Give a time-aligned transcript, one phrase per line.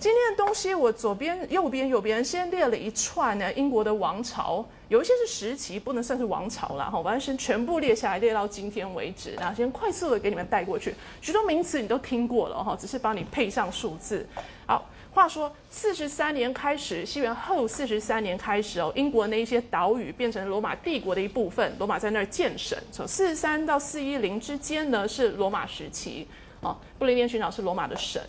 [0.00, 9.34] 今天的东西我左边、右边、右边先列了一串呢，英国的王朝，有一些是时期，不能算是王朝了哈，完全全部列下来，列到今天为止。
[9.40, 14.24] 那先快速的给你们带过去，许多名词你都听过了哈，只是帮你配上数字。
[14.66, 14.86] 好。
[15.10, 22.78] 话说，四十三年开始，西元后四十三年开始哦，英国那一些岛屿变成罗马帝国的一部分，罗马在那儿建省。
[22.92, 26.28] 从四十三到四一零之间呢，是罗马时期
[26.60, 26.76] 哦。
[27.00, 28.22] 不列颠群岛是罗马的省，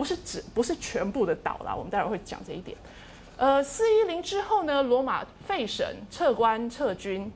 [0.00, 1.76] 不是指不是全部的倒啦。
[1.76, 2.74] 我们待会儿会讲这一点。
[3.36, 7.30] 呃，四一零之后呢，罗马废神，撤官撤军。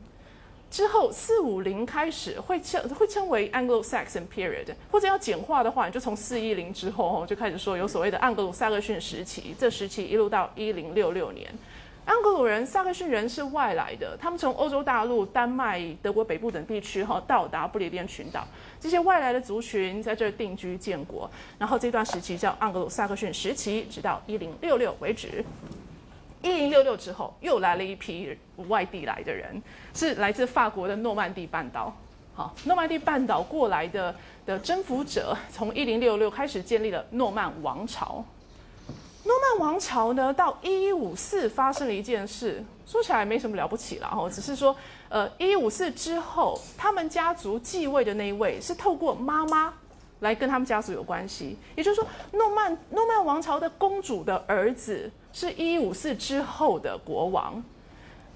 [0.71, 11.53] 之后四五零开始会称会称为 Anglo-Saxon period，或者要简化的话，你就从四一零之后哦就开始说有所谓的盎格鲁撒克逊时期，这时期一路到一零六六年。
[12.07, 18.47] 盎格鲁人、撒克逊人是外来的，他们从欧洲大陆、丹麦、德国北部等地区哈到达不列颠群岛，
[18.79, 25.43] 这些外来的族群在这儿定居建国，然后这段时期叫盎格鲁撒克逊时期，直到一零六六为止。
[26.43, 28.37] 一零六六之后，又来了一批
[28.69, 29.63] 外地来的人，
[29.95, 31.91] 是来自法国的诺曼底半岛。
[32.35, 38.23] 好，诺曼底半岛过来的的征服者，从一零六六开始建立了诺曼王朝。
[39.25, 44.75] 诺曼王朝呢，到一五四发生了一件事，说起来没什么了不起了哦，只是说，
[45.09, 49.75] 呃，一五四之后，他们家族继位的那一位是透过妈妈
[50.21, 55.11] 来跟他们家族有关系，也就是说，诺曼诺曼王朝的公主的儿子。
[55.37, 57.61] 是一五四之后的国王，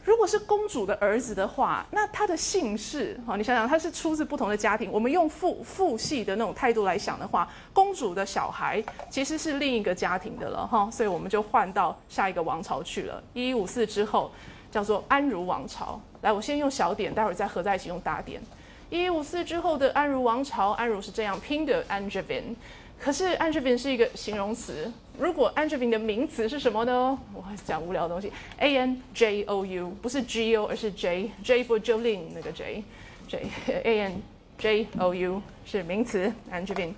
[0.09, 4.91] 如果是公主的儿子的话，那他的姓氏，哈，你想想，他是出自不同的家庭。
[4.91, 13.23] 我们用父父系的那种态度来想的话，公主的小孩其实是另一个家庭的了，哈，所以我们就换到下一个王朝去了。
[13.35, 14.33] 一五四之后
[14.71, 16.01] 叫做安茹王朝。
[16.23, 18.41] 来，我先用小点，待会儿再合在一起用大点。
[18.89, 22.55] 一五四之后的安茹王朝，安茹是这样拼的，Angevin。
[23.01, 24.93] 可是 Angevin 是一个形容词。
[25.19, 27.19] 如果 Angevin 的名词是什么呢？
[27.33, 28.33] 我讲无聊的东西。
[28.59, 32.85] A N J O U 不是 G O，而是 J J for Jolene 那个 J
[33.27, 33.47] J
[33.85, 34.23] A N
[34.59, 36.93] J O U 是名词 Angevin。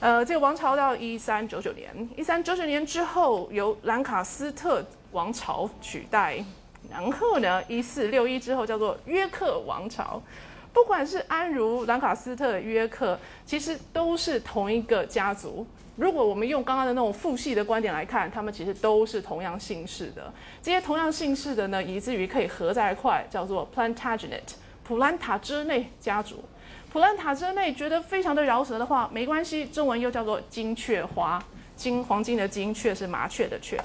[0.00, 6.44] 呃，这个王朝到一三九九年，一三九九年之后由兰卡斯特王朝取代，
[6.90, 10.22] 然后呢，一四六一之后叫做约克王朝。
[10.72, 15.66] 不管是安茹、兰卡斯特、约克，其实都是同一个家族。
[15.96, 20.32] 如果我们用刚刚的那种父系的观点来看，他们其实都是同样姓氏的。
[20.62, 24.40] 这些同样姓氏的呢，以至于可以合在一块，叫做 Plantagenet
[24.82, 26.42] 普兰塔之内家族。
[26.90, 31.42] 普兰塔之内觉得非常的饶舌的话，没关系，中文又叫做金雀花。
[31.76, 33.76] 金黄金的金，雀是麻雀的雀。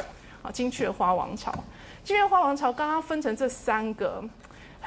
[0.42, 1.54] 啊，金雀花王朝。
[2.04, 4.24] 金雀花王朝刚刚分成这三个。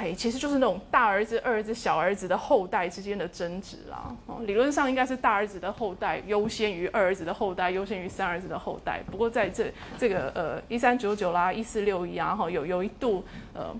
[0.01, 4.17] 嘿，其实就是那种大儿子、二儿子、小儿子的后代之间的争执啦。
[4.25, 9.03] 哦，理论上应该是大儿子的后代优先于二儿子的后代，优先于三儿子的后代。
[9.11, 13.23] 不过在这这个呃一三九九啦、一四六一啊，哈，有有一度
[13.53, 13.77] 呃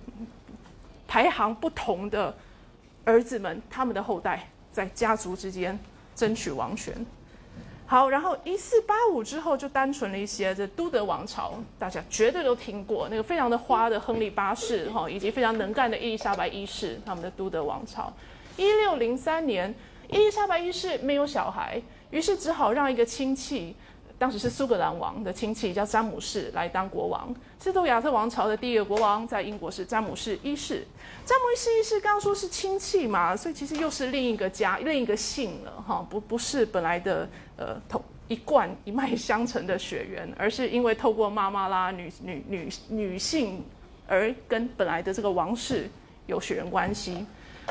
[1.09, 2.35] 排行不同的
[3.07, 5.79] 儿子们，他们的后代在家族之间
[6.15, 6.95] 争取王权。
[7.91, 10.55] 好，然后一四八五之后就单纯了一些。
[10.55, 18.13] 这都德王朝，大家绝对都听过那个非常的花的亨利八世哈，以及非常能干的伊丽莎白一世，他们的都德王朝。
[18.57, 19.75] 一六零三年，
[20.09, 23.75] 伊丽莎白一世没有小孩，于是只好让一个亲戚。
[24.21, 30.87] 当时是苏格兰王的亲戚叫詹姆士来当国王，斯图亚特王朝的第一个国王在英国是詹姆士一世。
[31.25, 37.27] 詹姆士一世刚刚说是亲戚嘛，所以其实又是另一个家、另一个姓了哈，不不是本来的
[37.61, 43.63] 呃同一贯一脉相承的血缘，而是因为透过妈妈啦女女女女性
[44.09, 45.89] 而跟本来的这个王室
[46.27, 47.25] 有血缘关系。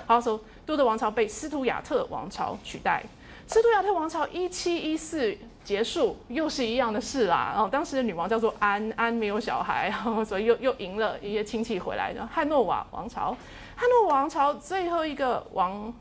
[0.05, 3.03] 好，说都德王朝被斯图亚特王朝取代，
[3.47, 5.37] 斯图亚特王朝一七一四。
[5.61, 7.51] 结束又是一样的事啦。
[7.53, 9.93] 然后当时的女王叫做安，安没有小孩，
[10.25, 13.37] 所以又又赢了一些亲戚回来的汉诺瓦王朝。
[13.75, 15.93] 汉诺王朝最后一个王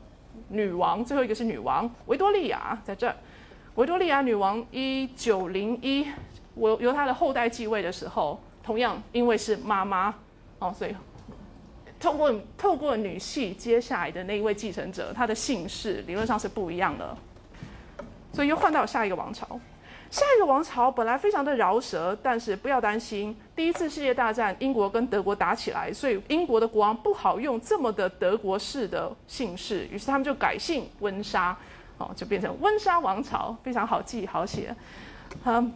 [0.47, 3.15] 女王，最后一个是女王维多利亚在这儿。
[3.79, 6.05] 维多利亚女王一九零一，
[6.53, 10.13] 我由她的后代继位的时候，同样因为是妈妈
[10.59, 10.93] 哦，所以
[11.97, 17.15] 透过透过女系接下来的那一位继承者，她的姓氏理论上是不一样的。
[18.33, 19.57] 所以又换到下一个王朝，
[20.11, 31.57] 下一个王朝本来非常的饶舌，但是不要担心，第一次世界大战英国跟德国打起来，所以英国的国王不好用这么的德国式的姓氏，于是他们就改姓温莎，
[31.99, 34.75] 哦，就变成温莎王朝，非常好记好写。
[35.43, 35.71] 嗯，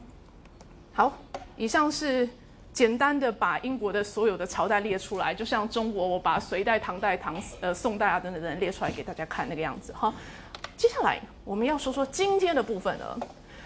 [0.94, 1.14] 好，
[1.56, 2.28] 以上是
[2.74, 10.12] 简单的把英国的所有的朝代列出来，就像中国我把隋代、唐代、唐呃宋代啊等等等列出来给大家看那个样子哈。
[10.76, 13.20] 接下来我们要说说今天的部分了。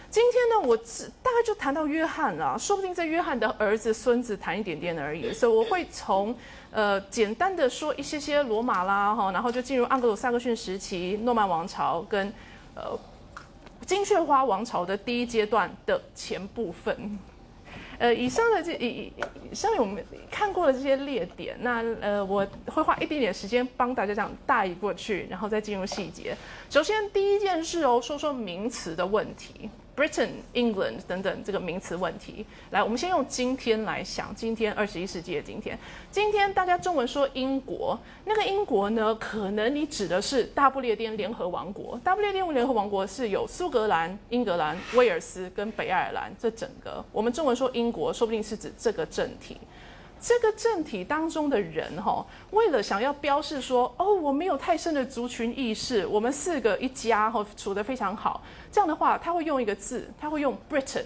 [0.09, 5.33] 今天呢，我只大概就谈到约翰了，说不定在约翰的儿子、孙子谈一点点而已。
[5.33, 6.35] 所以我会从
[6.71, 12.33] 呃简单的说一些些罗马啦，哈，然后就进入盎格鲁撒克逊时期、诺曼王朝跟
[12.73, 12.97] 呃
[13.85, 17.19] 金雀花王朝的第一阶段的前部分。
[17.99, 19.11] 呃，以上的这以
[19.51, 26.35] 以上面我们看过的这些列点，那呃我会花一点点时间帮大家这样带过去，然后再进入细节。
[26.69, 29.69] 首先第一件事哦，说说名词的问题。
[29.97, 35.75] Britain、England 等等这个名词问题，来，我们先用今天来想，今天二十一世纪的今天，
[36.11, 49.57] 今天大家中文说英国，那个英国呢，可能你指的是大不列颠联合王国，大不列颠联合王国是有苏格兰、英格兰、威尔斯跟北爱尔兰这整个，我们中文说英国，说不定是指这个政体。
[50.19, 58.41] 这个政体当中的人哈，为了想要标示说，哦，我没有太深的族群意识，我们四个一家哈处得非常好，
[58.77, 61.05] 这样的话，他会用一个字，他会用 Britain，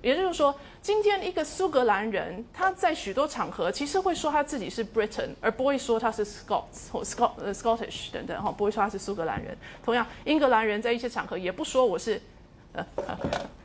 [0.00, 9.54] 也就是说，今天一个苏格兰人，他在许多场合其实会说他自己是 Britain，而不会说他是 Scots 或 Scot 呃 Scottish 等等哈，不会说他是苏格兰人。
[9.84, 12.18] 同样，英格兰人在一些场合也不说我是
[12.72, 12.86] 呃。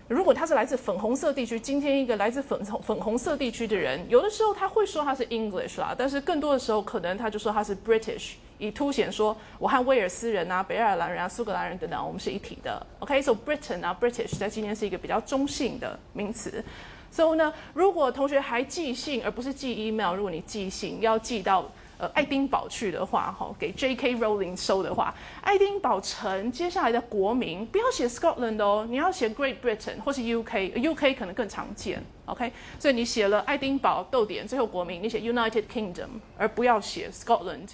[0.09, 12.85] 如果他是来自粉红色地区，今天一个来自粉粉红色地区的人，有的时候他会说他是 English 啦，但是更多的时候可能他就说他是 British，以凸显说我和威尔斯人啊、北爱尔兰人啊、苏格兰人等等，我们是一体的。
[12.99, 16.63] OK，so Britain 啊，British 在今天是一个比较中性的名词。
[17.11, 21.65] So 呢，如果同学还寄信而不是寄 email，如果你寄信要寄到。
[21.97, 24.17] 呃，爱丁堡去的话，哈，给 J.K.
[24.17, 31.13] Rowling 收的话，爱丁堡城接下来的国名不要写 Scotland 哦，你要写 Great Britain 或是 U.K.，U.K.
[31.13, 32.51] 可能更常见，OK？
[32.77, 37.69] 所以你写了爱丁堡逗点，最后国名你写 United Kingdom，而不要写 Scotland。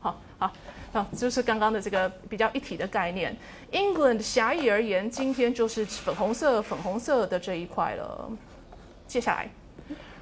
[0.00, 0.52] 好好
[0.92, 3.36] 好，就是刚刚的这个比较一体的概念。
[3.72, 8.30] England 狭义而言，今天就是粉红色、粉红色的这一块了。
[9.06, 9.48] 接下来。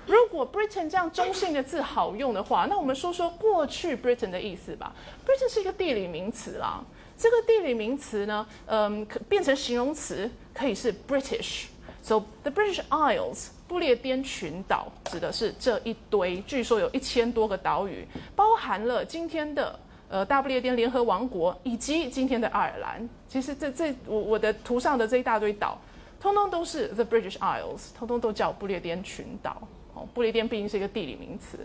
[0.06, 4.94] 如果 Britain 这样中性的字好用的话，那我们说说过去 Britain 的意思吧。
[5.26, 6.80] Britain 是一个地理名词啦，
[7.18, 11.64] 这个地理名词呢，嗯，可变成形容词可以是 British。
[12.02, 19.78] So the British Isles，不列颠群岛指的是这一堆，据说有一千多个岛屿，包含了今天的
[20.08, 23.08] 呃大不列颠联合王国以及今天的爱尔兰。
[23.28, 25.78] 其实这这我我的图上的这一大堆岛，
[26.20, 29.56] 通通都是 the British Isles，通通都叫不列颠群岛。
[29.94, 31.58] 哦不列颠毕竟是一个地理名词，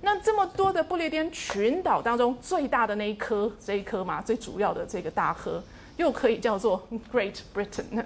[0.00, 5.62] 那这么多的不列颠群岛当中，最大的那一颗，这一颗嘛，最主要的这个大颗，
[5.98, 8.02] 又可以叫做 Great Britain，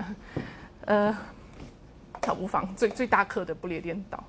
[0.84, 1.16] 呃，
[2.26, 4.22] 好无妨，最最大颗的不列颠岛。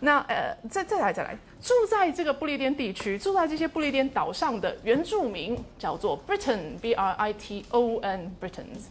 [0.00, 8.88] 那呃，再再来再来，住在这个不列颠地区，住在这些不列颠岛上的原住民叫做 Britain，B R I T O N，Britons。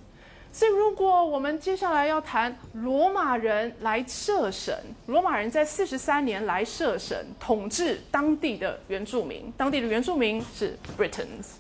[0.52, 4.74] 所以，如果我们接下来要谈罗马人来设省，
[5.08, 11.56] 罗马人在四十三年来设省，统治当地的原住民，当地的原住民是 Britons。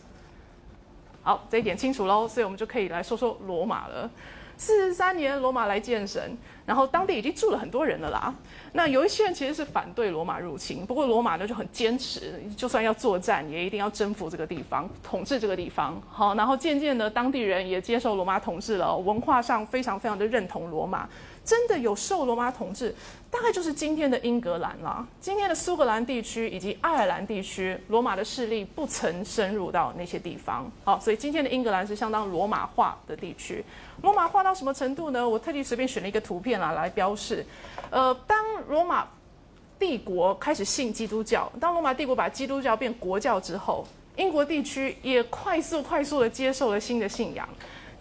[1.21, 4.09] 好，这一点清楚喽，所以我们就可以来说说罗马了。
[4.57, 6.21] 四十三年，罗马来建省，
[6.65, 8.33] 然后当地已经住了很多人了啦。
[8.73, 16.01] 那有一些人其实是反对罗马入侵，不过罗马呢就很坚持，就算要作战，也一定要征服这个地方，统治这个地方。
[16.09, 21.07] 好，然后渐渐的，当地人也接受罗马统治了，文化上非常非常的认同罗马。
[21.45, 22.93] 真的有受罗马统治，
[23.29, 25.05] 大概就是今天的英格兰啦。
[25.21, 30.69] 今天的苏格兰地区以及爱尔兰地区，罗马的势力不曾深入到那些地方。
[30.83, 33.63] 好，所以今天的英格兰是相当罗马化的地区。
[34.01, 35.29] 罗马化到什么程度呢？
[35.29, 37.45] 我特地随便选了一个图片啊来标示。
[37.91, 39.07] 呃，当罗马
[39.77, 47.47] 帝国开始信基督教，当罗马帝国把基督教变国教之后，英国地区也快速快速的接受了新的信仰。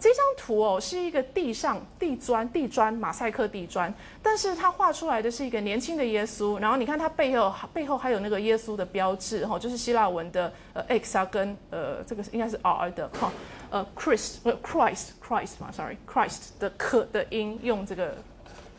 [0.05, 13.31] 这张图哦，是一个地上地砖地砖马赛克地砖，但是它画出来的是一个年轻的耶稣，然后你看它背后背后还有那个耶稣的标志哈，就是希腊文的呃 X 啊跟呃这个应该是 R 的哈，
[13.71, 18.15] 呃 Christ 呃 Christ Christ 嘛，sorry Christ 的可的音用这个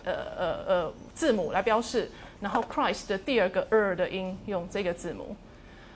[0.04, 5.34] 呃呃呃字母来标示，然后 Christ 的第二个 r 的音用这个字母，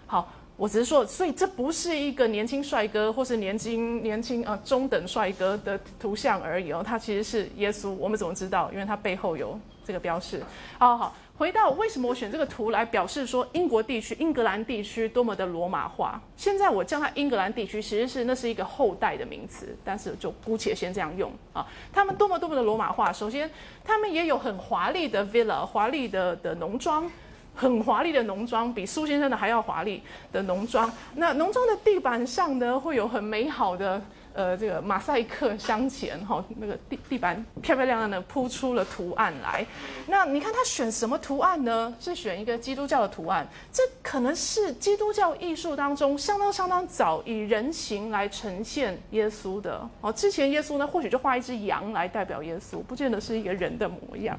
[0.08, 0.28] 好。
[0.60, 7.88] 我只是说，所以这不是一个年轻帅哥或是年轻年轻啊中等帅哥的图像而已哦，他其实是耶稣。
[7.92, 8.70] 我们怎么知道？
[8.70, 10.42] 因为他背后有这个标示。
[10.78, 16.20] 好好，回到为什么我选这个图来表示说英国地区、英格兰地区多么的罗马化？
[16.36, 21.66] 现在我叫它英格兰地区，其实是那是一个后代的名词，但是就姑且先这样用啊。
[21.90, 23.50] 他们多么多么的罗马化，首先
[23.82, 27.10] 他们也有很华丽的 villa，华丽的的农庄。
[27.54, 30.02] 很华丽的农庄，比苏先生的还要华丽
[30.32, 30.90] 的农庄。
[31.16, 34.00] 那农庄的地板上呢，会有很美好的
[34.32, 39.66] 呃这个马赛克镶嵌哈，那个地地板漂漂亮亮的铺出了图案来。
[40.06, 41.94] 那你看他选什么图案呢？
[42.00, 50.10] 是选一个基督教的图案，这可能是基督教艺术当中相当相当早以人形来呈现耶稣的哦。
[50.10, 54.38] 之前耶稣呢，或许就画一只羊来代表耶稣，不见得是一个人的模样。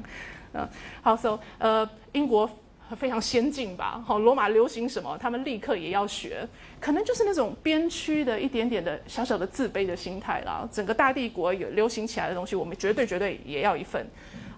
[0.53, 0.68] 嗯，
[1.03, 2.50] 好，so 呃，英国。
[2.95, 4.03] 非常先进吧？
[4.05, 6.48] 好，罗马流行什么，他们立刻也要学，
[6.79, 10.67] 可能就是那种边区的一点点的小小的自卑的心态啦。
[10.71, 14.05] 整个大帝国有流行起来的东西，我们绝对绝对也要一份。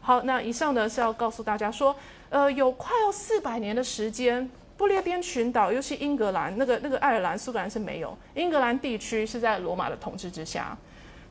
[0.02, 1.96] 好，那以上呢是要告诉大家说，
[2.30, 10.78] 呃，有快要四百年的时间，不列颠群岛，尤其英格兰那个那个爱尔兰、苏格兰是没有，英格兰地区是在罗马的统治之下。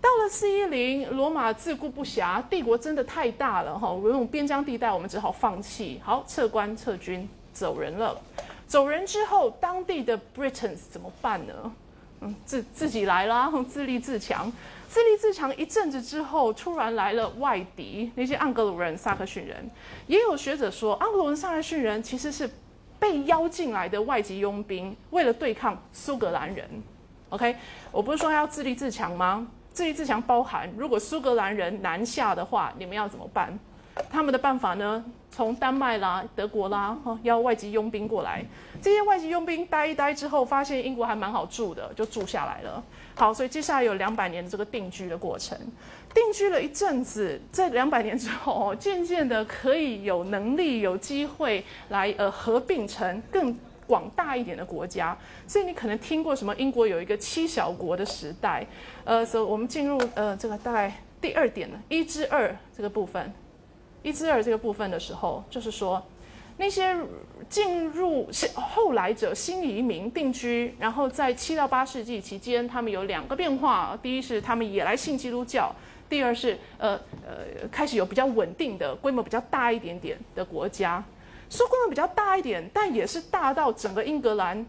[0.03, 8.21] 到了四一零，罗马自顾不暇，帝国真的太大了哈，有种边疆地带，我们只好放弃，好撤官撤军走人了。
[8.67, 11.73] 走人之后，当地的 Britons 怎么办呢？
[12.21, 14.53] 嗯，自自己来啦， 自立自强，
[14.89, 19.71] 自立自强一阵子之后，突然来了外敌，那些盎格鲁人、萨克逊人。
[20.09, 22.51] 也有学者说，盎格鲁人、萨克逊人其实是
[22.99, 26.69] 被邀进来的外籍佣兵，为了对抗苏格兰人。
[27.29, 27.55] OK，
[27.93, 29.47] 我不是说要自立自强吗？
[29.73, 33.59] 自立自强包含，如果苏格兰人南下的话，你们要怎么办？
[34.11, 35.05] 他们的办法呢？
[35.31, 38.45] 从丹麦啦、德国啦，哈，要外籍佣兵过来。
[38.83, 42.83] 这些外籍佣兵待一待之后，发现英国还蛮好住的，就住下来了。
[43.15, 45.59] 好，所以接下来有两百年的这个定居的过程。
[46.13, 53.57] 定居了一阵子，在两百年之后，渐渐的可以有能力、有机会来呃合并成更。
[53.87, 56.55] 广大一点的国家，所以你可能听过什么？
[56.57, 58.67] 英国有一个七小国的时代，
[59.05, 63.33] 呃，所以我们进入呃这个大概第二点呢，一之二这个部分，
[64.03, 66.03] 一之二这个部分的时候，就是说
[66.59, 66.97] 那些
[67.49, 75.75] 进入后来者新移民定居，然后在七到八世纪期间，他们有两个变化：第一是他们也来信基督教；
[76.09, 76.93] 第二是呃
[77.27, 81.03] 呃开始有比较稳定的规模比较大一点点的国家。
[81.53, 84.65] 说规模比较大一点，但也是大到整个英格兰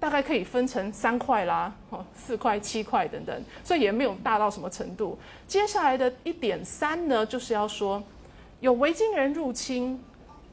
[0.00, 5.18] 大概可以分成三块啦，哦，四块、七块等等，所以也没有大到什么程度。
[5.46, 8.02] 接下来的一点三呢，就是要说
[8.60, 10.02] 有维京人入侵，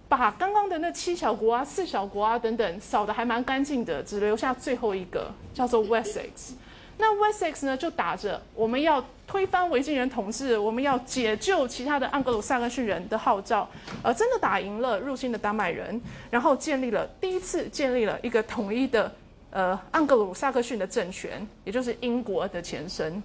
[0.09, 6.55] 把刚刚的那七小国啊、四小国啊等等扫得还蛮干净的，只留下最后一个叫做 Wessex。
[7.01, 13.67] 那 Wessex 呢，就打着我们要推翻维京人统治，我们要解救其他的盎格鲁撒克逊人的号召，
[14.03, 19.09] 呃，真的打赢了入侵的丹麦人，然后建立了第一次建立了一个统一的
[19.49, 23.23] 呃盎格鲁撒克逊的政权，也就是英国的前身。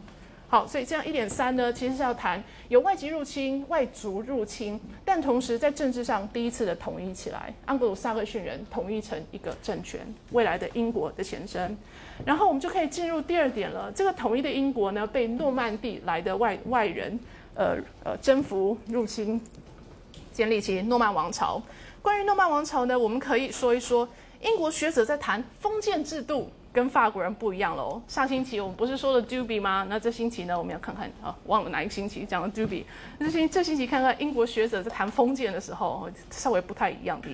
[0.55, 9.99] 好，所以这样一点三呢，其实是要谈有外籍入侵、外族入侵，但同时在政治上第一次的统一起来，盎格鲁撒克逊人统一成一个政权，
[10.31, 11.77] 未来的英国的前身。
[12.25, 13.91] 然后我们就可以进入第二点了。
[13.91, 17.19] 这个统一的英国呢，被诺曼底来的外外人，
[17.57, 19.41] 呃呃征服、入侵，
[20.33, 21.61] 建立起诺曼王朝。
[22.01, 24.09] 关于诺曼王朝呢，我们可以说一说，
[24.41, 26.49] 英国学者在谈封建制度。
[26.75, 28.03] 跟法国人不一样喽。
[28.09, 29.87] 上星期我们不是说了 Duby 吗？
[29.89, 32.83] 那这星期呢，我们要看看啊，忘了哪一个星期讲了 Duby。
[33.21, 37.29] 这星这星期看看英国学者在谈封建的时候，稍微不太一样的。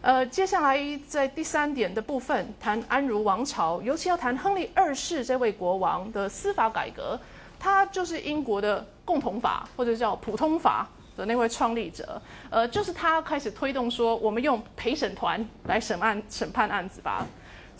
[0.00, 7.16] 呃，接下来在第三点的部分谈安茹王朝，尤其要谈亨利二世这位国王的司法改革。
[7.60, 12.20] 他就是英国的共同法或者叫普通法的那位创立者。
[12.50, 17.24] 呃，就是他开始推动说，我们用陪审团来审案审判案子吧。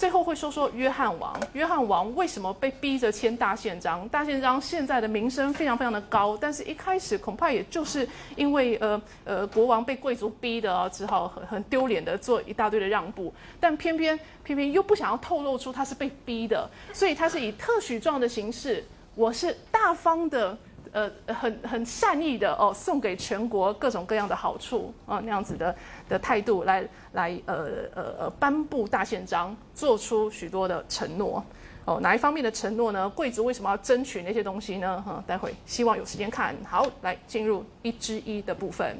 [0.02, 4.08] 最后会说说约翰王，约翰王为什么被逼着签大宪章？
[4.08, 20.58] 大宪章现在的名声非常非常的高，但是一开始恐怕也就是因为呃呃国王被贵族逼的，只好很很丢脸的做一大堆的让步，但偏偏偏偏又不想要透露出他是被逼的，所以他是以特许状的形式，我是大方的。
[20.92, 25.74] 呃，很很善意的哦，送给全国各种各样的好处啊，那样子的
[26.08, 31.42] 的态度来来呃呃呃颁布大宪章，做出许多的承诺
[31.86, 31.98] 哦。
[32.00, 33.08] 哪一方面的承诺呢？
[33.08, 35.00] 贵族为什么要争取那些东西呢？
[35.00, 38.96] 哈，待会希望有时间看好来进入一之一的部分。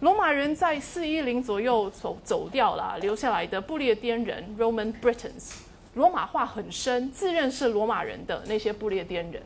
[0.00, 5.54] 罗马人在四一零左右走走掉了，留下来的不列颠人 （Roman Britons），
[5.94, 9.40] 罗马化很深，自认是罗马人的那些不列颠人。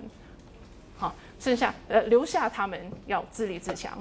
[0.99, 3.93] 好剩下呃留下他们要自立自强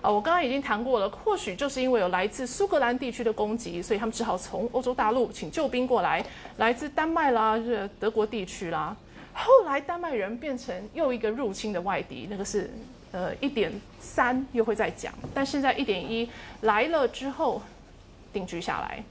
[0.00, 0.08] 啊！
[0.10, 6.24] 我刚刚已经谈过了，或许就是因为有来自苏格兰地区的攻击，所以他们只好从欧洲大陆请救兵过来，
[6.58, 8.96] 来自丹麦啦、是德国地区啦。
[9.32, 12.70] 后来丹麦人变成又一个入侵的外敌，那个是
[13.10, 17.60] 呃一点三又会再讲，但现在一点一来了之后
[18.32, 19.02] 定居下来，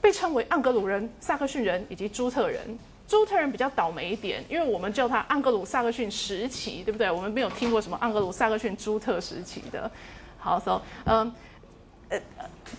[0.00, 2.78] 被称为盎格鲁人、萨克逊人以及朱特人。
[3.12, 7.10] 朱特人比较倒霉一点，因为我们叫他盎格鲁撒克逊时期，对不对？
[7.10, 9.90] 我们没有听过什么盎格鲁撒克逊朱特时期的。
[10.38, 11.30] 好，so，嗯，
[12.08, 12.18] 呃，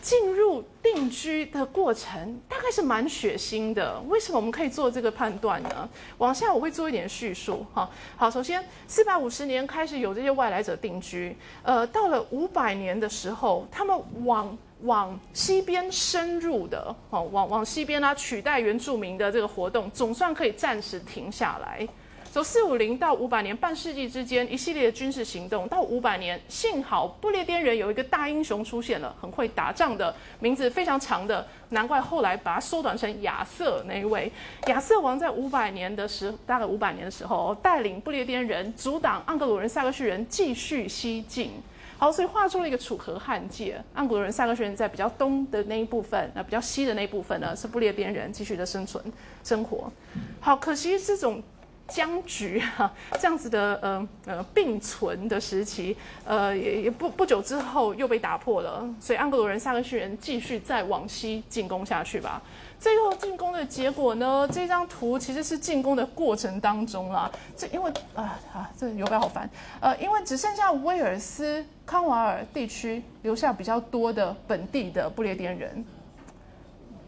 [0.01, 3.99] 进入定居的过程大概是蛮血腥的。
[4.07, 5.87] 为什么我们可以做这个判断呢？
[6.17, 7.63] 往下我会做一点叙述。
[7.71, 7.87] 哈，
[8.17, 21.87] 好，首先四百五十年开始有这些外来者定居，呃，到了五百年的时候，他们往往西边深入的，哦，往往西边啊，取代原住民的这个活动，总算可以暂时停下来。
[22.31, 34.31] 从四五零到五百年，半世纪之间，一系列的军事行动，到五百年，幸好不列颠人有一个大英雄出现了，很会打仗的，名字非常长的，难怪后来把它缩短成亚瑟那一位。
[34.65, 41.51] 亚瑟王在五百年的时，大概五百年的时候，带领不列颠人阻挡盎格鲁人、萨克逊人继续西进。
[41.97, 43.81] 好，所以画出了一个楚河汉界。
[43.95, 49.03] 盎格鲁人、萨克逊人在比较东的那一部分，那比较西的那一部分呢，是不列颠人继续的生存
[49.43, 49.91] 生活。
[50.39, 51.41] 好，可惜这种。
[51.85, 62.41] 僵局哈，这样子的呃呃并存的时期，呃也也不不久之后又被打破了，所以盎格鲁人、萨克逊人继续再往西进攻下去吧。
[62.83, 64.45] 最后进攻的结果呢？
[64.51, 69.49] 这张图其实是进攻的过程当中啦，这因为啊啊这游标好烦，
[69.79, 75.85] 呃因为只剩下威尔斯康瓦尔地区留下比较多的本地的不列颠人，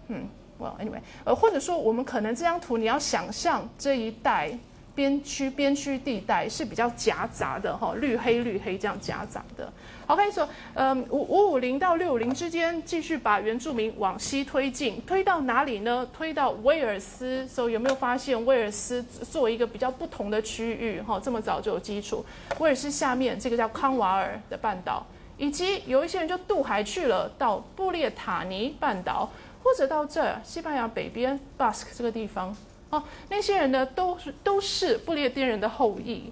[0.07, 0.29] 嗯。
[0.57, 4.57] Well, anyway，呃，或者说我们可能这张图你要想象这一带
[4.95, 9.71] 边区边区地带是比较夹杂的哈，绿黑绿黑这样夹杂的。
[10.07, 16.07] OK，说，嗯，五五五零到六五零之间继续把原住民往西推进，推到哪里呢？
[16.13, 17.47] 推到威尔斯。
[17.47, 21.19] 所以有没有发现威尔斯作为一个比较不同的区域哈？
[21.19, 22.25] 这么早就有基础。
[22.59, 25.05] 威尔斯下面这个叫康瓦尔的半岛，
[25.37, 29.29] 以及有一些人就渡海去了到布列塔尼半岛。
[29.63, 32.55] 或者到这，西班牙北边 Basque 这个地方，
[32.89, 36.31] 哦，那些人呢都是都是不列颠人的后裔，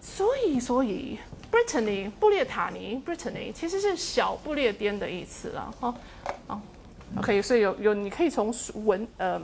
[0.00, 1.18] 所以所以
[1.50, 5.94] Brittany 布列塔尼 Brittany 其实是小不列颠的意思了，哦，
[6.46, 6.60] 哦
[7.18, 9.40] ，OK，所以有有你可以从文呃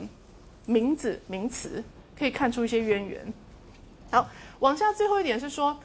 [0.65, 1.83] 名字名词
[2.17, 3.33] 可以看出一些渊源。
[4.11, 4.29] 好，
[4.59, 5.77] 往下最后一点是说。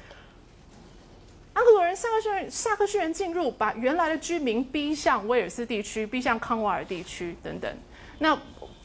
[1.55, 7.70] 盎格鲁人、萨克逊人、萨克逊人进入，把原来的居民逼向威尔斯地区，逼向康瓦尔地区等等。
[8.20, 8.35] 那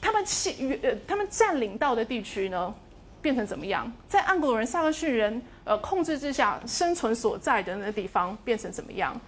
[0.01, 2.73] 他们侵呃，他们占领到的地区呢，
[3.21, 3.91] 变成怎么样？
[4.07, 9.19] 在盎格鲁人、萨克逊人呃控制之下，生存所在的那个地方变成怎么样？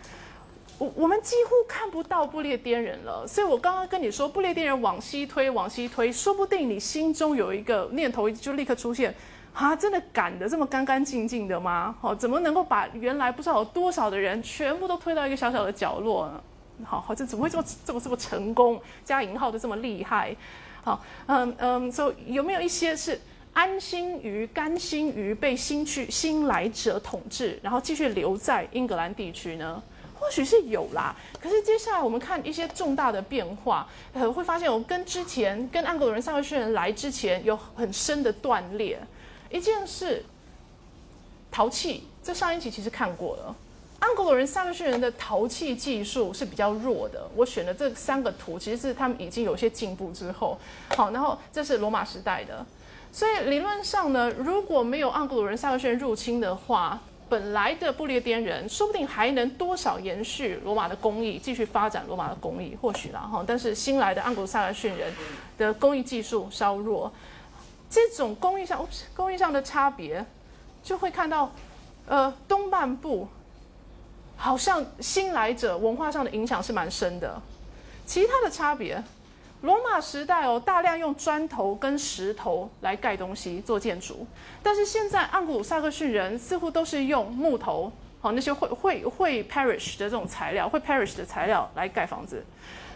[0.77, 3.25] 我我们几乎看不到不列颠人了。
[3.27, 9.13] 所以我刚刚跟你说，不列颠人往西推，往西推，说不定你心中有一个念头就立刻出现。
[9.51, 11.93] 啊，真的赶得这么干干净净的吗？
[11.99, 16.41] 好，怎么能够把原来不知道有多少的人全部都推到一个小小的角落呢？
[16.85, 18.81] 好好，这怎么会这么这么这么成功？
[19.03, 20.35] 加引号的这么厉害？
[20.83, 23.19] 好，嗯嗯，所以有没有一些是
[23.53, 29.81] 安心于、甘心于被新去新来者统治，然后继续留在英格兰地区呢？
[30.13, 31.15] 或许是有啦。
[31.41, 38.99] 可是接下来我们看一些重大的变化，呃，会发现我跟之前跟安格鲁人、萨克逊人来之前有很深的断裂。
[39.49, 40.23] 一件事，
[41.49, 43.55] 陶器，这上一集其实看过了。
[43.99, 47.29] 安格鲁人、萨克逊人的陶器技术是比较弱的。
[47.35, 50.57] 我选的这三个图，其实是他们已经有些进步之后。
[50.95, 52.65] 好，然后这是罗马时代的，
[53.11, 63.43] 所以理论上呢，如果没有安格鲁人、萨克逊人入侵的话，本来的不列颠人说不定还能多少延续罗马的工艺，继续发展罗马的工艺，或许啦哈。
[63.45, 65.13] 但是新来的安格鲁萨克逊人
[65.57, 67.11] 的工艺技术稍弱。
[67.89, 70.23] 这种工艺上，工艺上的差别，
[70.83, 71.51] 就会看到，
[72.07, 73.27] 呃，东半部
[74.41, 77.39] 好像新来者文化上的影响是蛮深的。
[78.05, 79.03] 其他的差别，
[79.61, 84.25] 罗马时代哦，大量用砖头跟石头来盖东西做建筑，
[84.63, 92.41] 但是现在盎格鲁撒克逊人似乎都是用木头，好那些会会会 perish 的这种材料，会 perish 的材料来盖房子。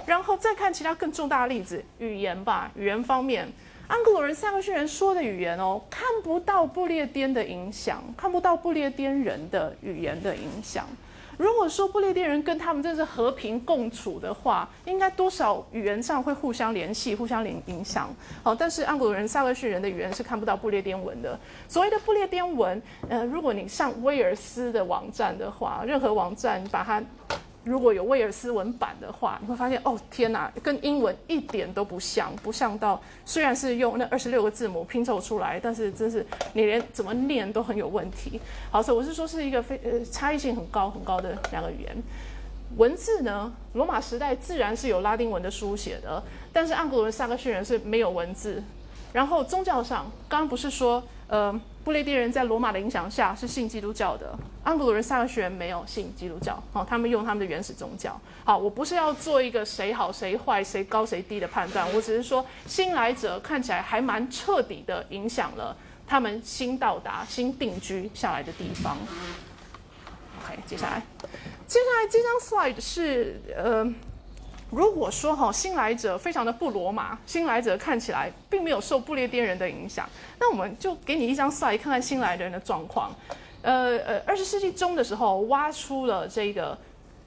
[0.06, 3.52] 然后再看其他更重大的例子，语言吧，语言方面。
[3.86, 10.88] 安格鲁人、萨克逊人说的语言哦，看不到不列颠的影响，看不到不列颠人的语言的影响。
[11.38, 18.14] 如果说不列颠人跟他们真是和平共处的话，应该多少语言上会互相联系、互相影影响。
[18.44, 21.40] 好，但是安格鲁人、萨克逊人的语言是看不到不列颠文的。
[21.68, 27.04] 所谓的不列颠文，呃，如果你上威尔斯的网站的话，任何网站把它。
[27.64, 38.40] 如果有威尔斯文版的话，你会发现哦，天哪，跟英文一点都不像，不像到虽然是用那二十六个字母拼凑出来，但是真是你连怎么念都很有问题。
[38.70, 41.96] 好，所以我是说是一个非呃差异性很高很高的两个语言。
[42.76, 46.22] 文字呢，罗马时代自然是有拉丁文的书写的，
[46.52, 48.62] 但是盎格鲁人、萨克逊人是没有文字。
[49.14, 58.20] 然后宗教上，刚刚不是说，呃，不列颠人在罗马的影响下是信基督教的，安格鲁人、萨克逊人没有信基督教，哦，他们用他们的原始宗教。
[58.46, 65.76] 好，我不是要做一个谁好谁坏、谁高谁低的判断，我只是说新来者看起来还蛮彻底的影响了
[66.08, 68.98] 他们新到达、新定居下来的地方。
[70.42, 71.02] OK，接下来，
[71.68, 73.86] 接下来这张 slide 是呃，
[74.76, 80.10] 如果说哈新来者非常的不罗马，新来者看起来并没有受不列颠人的影响，
[80.40, 83.12] 那我们就给你一张晒看看新来的人的状况。
[83.62, 86.78] 呃呃，二十世纪中的时候挖出了这个，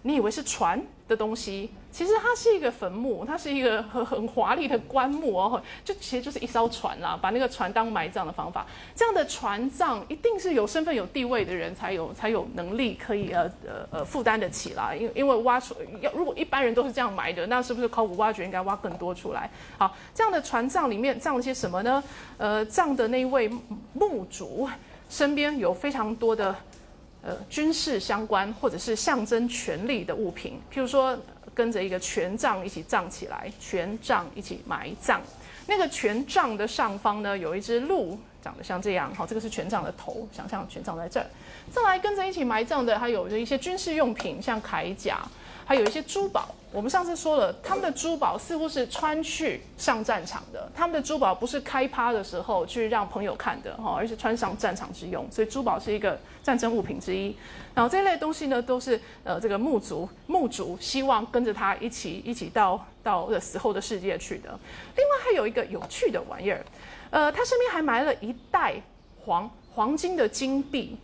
[0.07, 0.81] 你以为是船？
[1.09, 8.67] 的东西，其实它是一个坟墓，它是一个很很华丽的棺木哦，就其实就是一艘船啦，把那个船当埋葬的方法。
[8.93, 19.49] 这样的船葬一定是有身份有地位的人才有才有能力可以呃呃呃负担得起啦，因因为挖出要如果一般人都是这样埋的，那是不是考古挖掘应该挖更多出来？
[19.79, 22.03] 好，这样的船葬里面葬了些什么呢？
[22.37, 23.49] 呃，葬的那位
[23.93, 24.69] 墓主
[25.09, 26.53] 身边有非常多的。
[27.27, 31.19] 呃，军事相关或者是象征权力的物品，譬如说
[31.53, 35.21] 跟着一个权杖一起葬起来，权杖一起埋葬。
[35.67, 39.13] 那个权杖的上方呢，有一只鹿，长得像这样。
[39.13, 41.27] 好，这个是权杖的头，想象权杖在这儿。
[41.73, 45.19] 再来跟着一起埋葬的，还有一些军事用品，像铠甲。
[45.69, 57.37] 还有一些珠宝，我们上次说了，他们的珠宝似乎是穿去上战场的，他们的珠宝不是开趴的时候去让朋友看的哈，而是穿上战场之用，所以珠宝是一个战争物品之一。
[57.75, 64.57] 然后这类东西呢，都是呃这个墓族墓主希望跟着他一起一起到到死后的世界去的。
[64.97, 66.65] 另外还有一个有趣的玩意儿，
[67.11, 68.81] 呃，他身边还埋了一袋
[69.25, 70.97] 黄黄金的金币。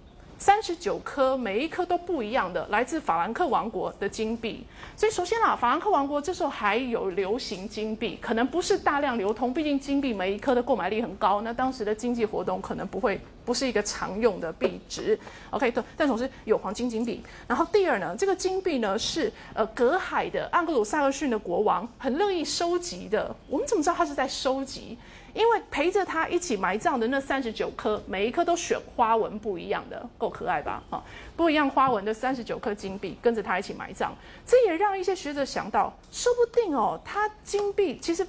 [0.42, 4.66] 三十九颗，每一颗都不一样的，来自法兰克王国的金币。
[4.96, 11.42] 所以首先啊，法兰克王国这时候还有流行金币，可能不是大量流通，毕竟金币每一颗的购买力很高。
[11.42, 15.16] 那当时的经济活动可能不会不是一个常用的币值。
[15.50, 17.22] OK，但同时有黄金金币。
[17.46, 23.32] 然后第二呢，这个金币呢是呃隔海的安格鲁萨克逊的国王很乐意收集的。
[23.48, 24.98] 我们怎么知道他是在收集？
[25.34, 30.82] 因为陪着他一起埋葬的那三十九颗，每一颗都选花纹不一样的，够可爱吧？
[30.90, 31.02] 啊，
[31.36, 34.10] 不一样花纹的三十九颗金币跟着他一起埋葬，
[34.46, 38.26] 这也让一些学者想到，说不定哦，他金币其实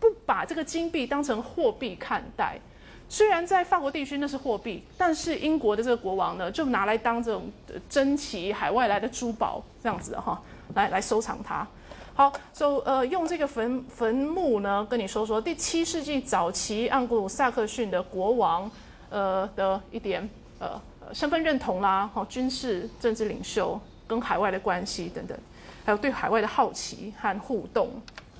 [0.00, 2.58] 不把这个金币当成货币看待。
[3.08, 7.52] 虽然在法国地区那是货币，但是英国的这个国王呢，就拿来当这种
[7.90, 10.40] 珍奇海外来的珠宝这样子哈，
[10.74, 11.68] 来来收藏它。
[12.14, 18.70] 好，就呃用这个坟坟墓呢，跟你说说第七世纪早期盎格鲁撒克逊的国王，
[19.08, 20.80] 呃的一点呃
[21.14, 25.36] 身份认同啦，好军事政治领袖跟海外的关系等等，
[25.86, 27.90] 还有对海外的好奇和互动。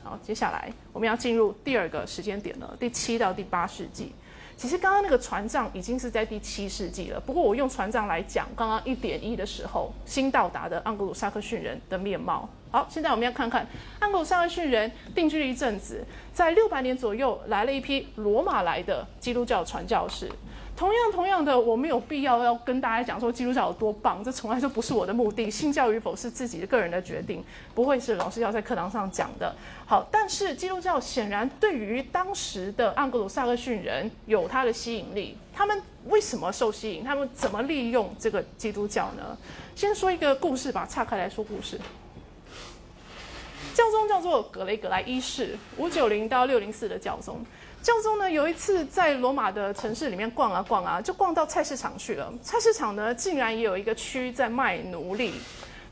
[0.05, 4.13] 好，接下来我们要进入第二个时间点了，第七到第八世纪。
[4.63, 12.49] 其实刚刚那个船长已经是在第七世纪了，不过我用船长来讲，刚刚一点一的时候新到达的盎格鲁撒克逊人的面貌。
[12.71, 13.67] 好，现在我们要看看
[14.01, 20.31] 盎格鲁撒克逊人定居了一阵子，在六百年左右来了一批罗马来的基督教传教士。
[20.75, 25.49] 同样，同样的，我没有必要要跟大家讲说基督教有多棒，这从来就不是我的目的。
[25.49, 29.55] 信教与否是自己的个人的决定，不会是老师要在课堂上讲的。
[29.87, 35.37] 好，但是基督教显然对于当时的安格鲁萨克逊人有它的吸引力。
[35.55, 37.05] 他们为什么受吸引？
[37.05, 39.37] 他们怎么利用这个基督教呢？
[39.77, 41.79] 先说一个故事吧，岔开来说故事。
[43.75, 47.45] 教宗叫做格雷格莱一世，五九零到六零四的教宗。
[47.83, 52.33] 教宗呢有一次在罗马的城市里面逛啊逛啊，就逛到菜市场去了。
[52.41, 55.35] 菜市场呢竟然也有一个区在卖奴隶。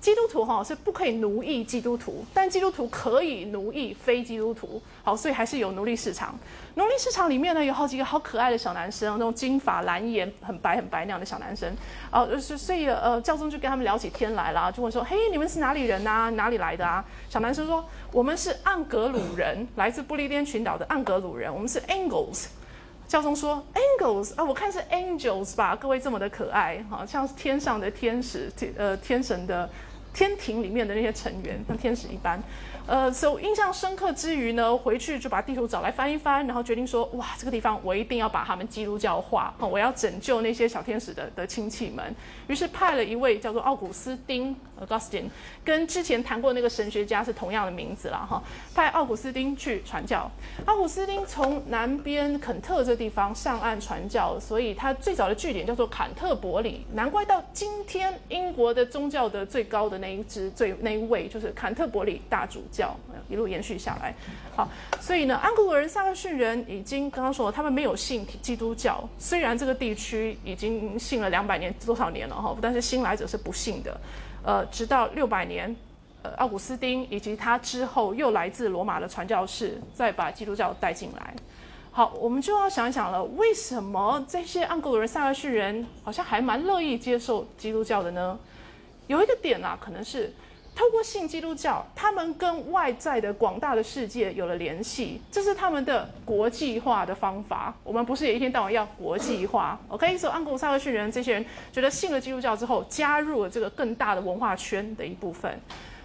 [0.00, 4.80] 基督徒哈是不可以奴役基督徒，但基督徒可以奴役非基督徒。
[5.02, 6.34] 好，所以还是有奴隶市场。
[6.76, 11.70] 奴隶市场里面呢有好几个好可爱的小男生，那种金发蓝眼、很白很白那样的小男生。
[12.10, 16.30] 哦，是所以呃，教宗就跟他们聊起天来了，就问说：“嘿，你们是哪里人呐？
[16.30, 22.46] 哪里来的啊？”小男生说：“我们是盎格鲁人，来自不列颠群岛的盎格鲁人，我们是 Angles。”
[23.06, 25.76] 教宗说：“Angels 啊，我看是 Angels 吧？
[25.76, 29.68] 各位这么的可爱，好像天上的天使，天呃天神的。”
[30.12, 32.42] 天庭里面的那些成员像天使一般，
[32.87, 42.14] 呃，所以印象深刻之余呢，回去就把地图找来翻一翻，然后决定说，哇，这个地方我一定要把他们基督教化，我要拯救那些小天使的的亲戚们。
[42.49, 45.29] 于是派了一位叫做奥古斯丁，Augustine，
[45.64, 48.43] 跟之前谈过那个神学家是同样的名字啦哈，
[48.75, 50.31] 派奥古斯丁去传教。
[50.64, 56.87] 奥古斯丁从南边肯特这地方上岸传教，所以他最早的据点叫做坎特伯里。
[56.93, 62.97] 难怪到今天英国的宗教的最高的那一支最那一位就是坎特伯里大主教，
[63.29, 64.14] 一路延续下来。
[64.57, 64.69] 好，
[65.01, 74.01] 所以呢，安格鲁人、萨克逊人已经刚刚说了他们没有信基督教，虽然这个地区已经信了两百年多少年了哈，但是新来者是不信的。
[74.42, 75.74] 呃，直到六百年，
[76.22, 81.35] 呃，奥古斯丁以及他之后又来自罗马的传教士，再把基督教带进来。
[81.90, 88.38] 好，我们就要想一想了，为什么这些盎格鲁人、萨克逊人好像还蛮乐意接受基督教的呢？
[89.07, 90.33] 有一个点啊，可能是。
[90.81, 97.75] 透过信基督教，他们跟外在的广大的世界有了联系，这是他们的国际化的方法。
[97.85, 105.61] 我们不是也一天到晚要国际化？OK，所以安古萨克逊人这些人觉得信了基督教之后，加入了这个更大的文化圈的一部分。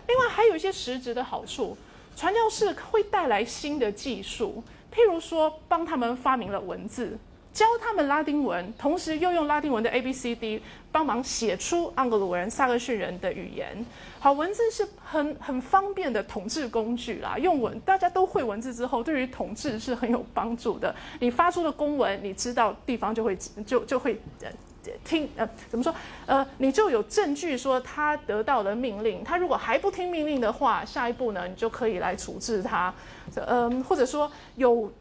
[0.09, 1.77] 另外还有一些实质的好处，
[2.17, 4.61] 传教士会带来新的技术，
[4.93, 7.17] 譬如说帮他们发明了文字。
[7.55, 13.85] 教他们拉丁文，同时又用拉丁文的 A B C D 帮忙写出盎格鲁人、萨克逊人的语言。
[14.19, 17.37] 好，文字是很很方便的统治工具啦。
[17.37, 20.93] 用文，大家都会文字之后，对于统治是很有帮助的。
[21.21, 24.49] 你发出的公文，你知道地方就会就就会呃
[25.05, 29.23] 听呃怎么说呃，你就有证据说他得到了命令。
[29.23, 32.93] 他如果还不听命令的话，下一步呢，你就可以来处置他。
[33.33, 34.91] 嗯，或者说有。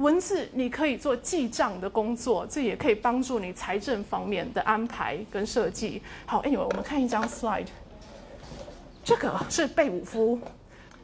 [0.00, 6.00] 文字你可以做记账的工作，这也可以帮助你财政方面的安排跟设计。
[6.24, 7.66] 好，Anyway，我们看一张 slide，
[9.04, 10.38] 这个是贝武夫，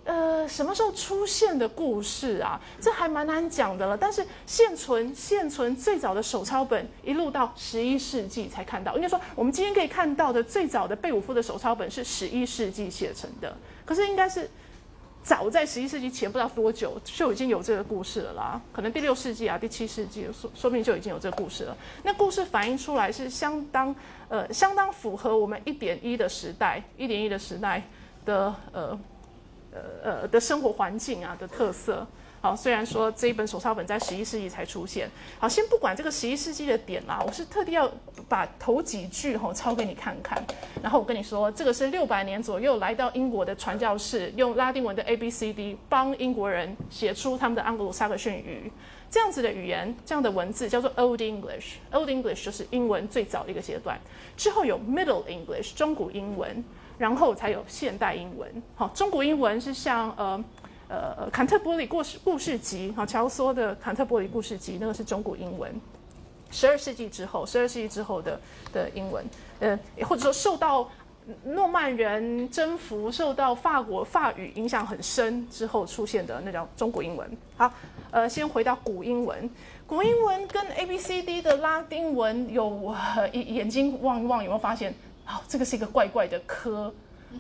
[0.04, 2.59] 呃，什么时候出现的故事啊？
[2.80, 3.94] 这还蛮难讲的了。
[3.94, 8.96] 但是现存现存最早的手抄本，一路到十一世纪才看到。
[8.96, 13.54] 应该说，我们今天可以看到的最早的贝武夫的手抄本是十一世纪写成的，
[13.85, 14.48] 可是应该是。
[15.26, 21.76] 早在十一世纪前不知道多久就已经有这个故事了啦，可能第六世纪啊、第七世纪说说不定就已经有这个故事了。
[22.04, 23.92] 那故事反映出来是相当
[24.28, 27.82] 呃相当符合我们一点一的时代，一点一的时代
[28.24, 28.98] 的呃
[29.72, 32.06] 呃呃的生活环境啊的特色。
[32.46, 35.11] 好，虽然说这一本手抄本在十一世纪才出现。
[35.40, 37.90] 好，先不管这个十一世纪的点啦，我是特地要
[38.28, 40.40] 把头几句吼抄给你看看。
[40.80, 48.70] 然后我跟你说，这个是六百年左右来到英国的传教士用拉丁文的 A B C D 帮英国人写出他们的盎格鲁撒克逊语。
[49.11, 51.78] 这样子的语言，这样的文字叫做 Old English。
[51.90, 53.98] Old English 就是英文最早的一个阶段。
[54.37, 56.62] 之后有 Middle English 中古英文，
[56.96, 58.62] 然后才有现代英文。
[58.76, 60.44] 好，中古英文是像呃。
[60.88, 65.72] 呃，坎特伯里故事故事集，哈，乔梭的坎特伯里故事集，那个是中古英文。
[66.51, 68.40] 十二世纪之后，十二世纪之后的
[68.72, 69.25] 的英文，
[69.59, 70.88] 呃，或者说受到
[71.44, 77.29] 诺曼人征服，受到法国法语影响很深之后出现的那叫中古英文。
[77.57, 77.72] 好，
[78.12, 79.51] 呃，先回到古英文，
[79.88, 82.94] 古英文跟 A B C D 的拉丁文有
[83.33, 84.94] 眼眼睛望一望，有没有发现？
[85.25, 86.94] 好，这个是一个怪怪的科。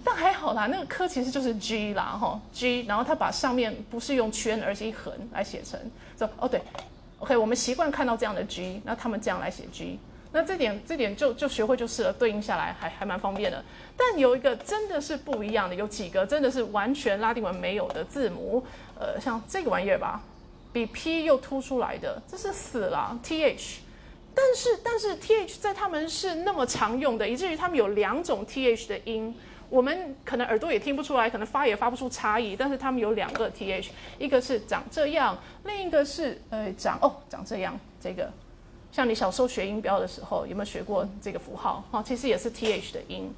[0.04, 5.78] 但还好啦，那个科其实就是 G 啦，哈，G，然后他把上面不是用圈，而是一横来写成，
[6.18, 6.60] 说哦对
[7.20, 9.98] ，OK，我们习惯看到这样的 G，那他们这样来写 G，
[10.32, 13.64] 那这点这点就就学会就是了，对应下来还还蛮方便的。
[13.96, 18.62] 但有一个真的是不一样的，有几个真的是完全拉丁文没有的字母，
[18.98, 20.20] 呃，像这个玩意儿吧，
[20.72, 23.76] 比 P 又凸出来的，这是死了 TH，
[24.34, 29.34] 但是但是 TH 在他们是那么常用的，以至于他们有两种 TH 的音。
[29.68, 37.78] 我们可能耳朵也听不出来，可能发也发不出差异，但是他们有两个 th，一个是长这样，另一个是呃长哦长这样。
[38.00, 38.30] 这个
[38.92, 41.84] 像你小时候学音标的时候，有没有学过这个符号？
[41.90, 43.32] 哈，其实也是 th 的音。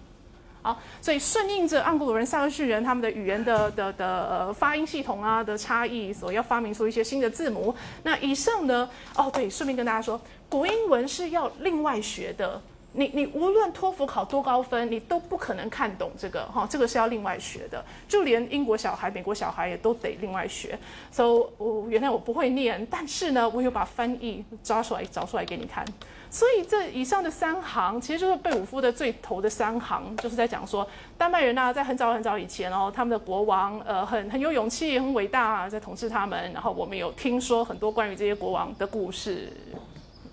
[0.60, 7.74] 好，所以顺应着盎格鲁人、萨克逊人他们的语言的的的发音系统啊的差异，所要发明出一些新的字母。
[8.02, 8.90] 那以上呢？
[9.14, 12.60] 哦，对，顺便跟大家说，古英文是要另外学的。
[12.98, 17.82] 你你无论托福考多高分，你都不可能看懂这个哈，这个是要另外学的。
[18.08, 20.76] 就连英国小孩、美国小孩也都得另外学。
[21.12, 25.84] So，我原来我不会念，但是呢，我有把翻译抓出来找出来给你看。
[26.28, 36.52] 所以这以上的三行，其实就是贝武夫的最头的三行，就是在讲说，丹麦人呢，在很早很早以前哦，他们的国王呃很很有勇气、很伟大，在统治他们。
[36.52, 39.52] 然后我们有听说很多关于这些国王的故事。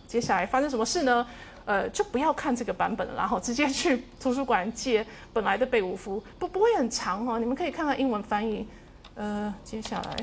[0.08, 1.25] 接下来发生什么事呢？
[1.65, 7.38] 呃，就不要看这个版本了，然后直接去图书馆借本来的贝武夫，不不会很长哦。
[7.39, 8.67] 你们可以看看英文翻译。
[9.15, 10.15] 呃，接下来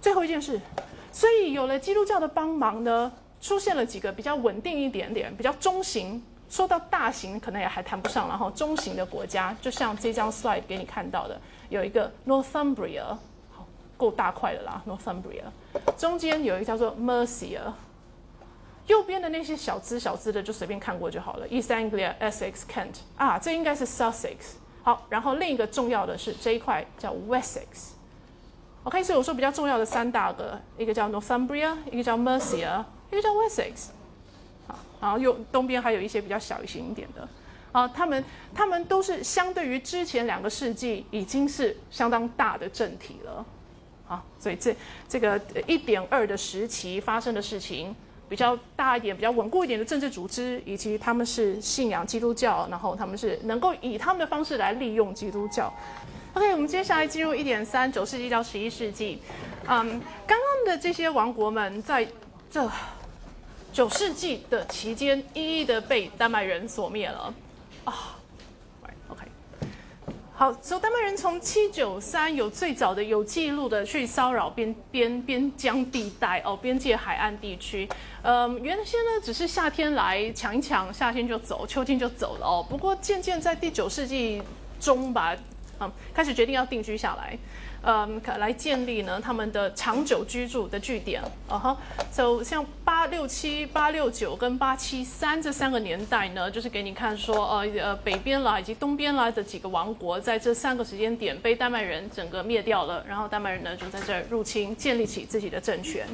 [0.00, 0.60] 最后一件事，
[1.12, 6.22] 所以有了基督教的帮忙呢，出现了几个比较稳定一点点、比较中型。
[6.48, 13.16] 说到大型，可能也还谈不上，然后中型的国家，就像这张 slide 给你看到的，有一个 Northumbria，
[13.50, 13.66] 好，
[13.96, 15.42] 够大块的啦，Northumbria，
[15.96, 17.60] 中间有一个叫做 Mercia，
[18.86, 24.36] 右边的那些小资小资的就随便看过就好了，East Anglia、Essex、Kent，啊，这应该是 Sussex。
[24.82, 27.92] 好，然后另一个重要的是这一块叫 Wessex。
[28.82, 33.86] OK，所以我说比较重要的三大个，一个叫 Northumbria，一个叫 Mercia，一个叫 Wessex。
[34.66, 37.26] 好，然后右东边还有一些比较小型一点的。
[37.72, 38.22] 啊，他们
[38.54, 43.46] 他们都是相对于之前两个世纪已经是相当大的政体了。
[44.06, 44.76] 好，所以这
[45.08, 47.96] 这个一点二的时期发生的事情。
[48.28, 55.72] 比较大一点、比较稳固一点的政治组织，以及他们是信仰基督教，然后他们是能够以他们的方式来利用基督教。
[56.34, 59.20] OK，我们接下来进入一点三九世纪到十一世纪。
[59.66, 62.06] 嗯，刚刚的这些王国们在
[62.50, 62.68] 这
[63.72, 67.34] 九世纪的期间，一一的被丹麦人所灭了。
[67.84, 68.16] 啊。
[70.36, 77.88] 好，所以丹麦人从七九三有最早的有记录的去骚扰边边边疆地带哦，边界海岸地区。
[78.22, 82.66] 嗯，原先呢只是夏天来抢一抢，夏天就走，秋天就走了哦。
[82.68, 84.42] 不过渐渐在第九世纪
[84.80, 85.36] 中吧，
[85.78, 87.38] 嗯，开始决定要定居下来。
[87.86, 91.76] 嗯，来建立呢他们的长久居住的据点，啊哈，
[92.10, 106.06] 就像八六七、八六九跟八七三这三个年代呢，就是给你看说，呃呃，北边啦以及东边啦的几个王国，在这三个时间点被丹麦人整个灭掉了，然后丹麦人呢就在这儿入侵，建立起自己的政权，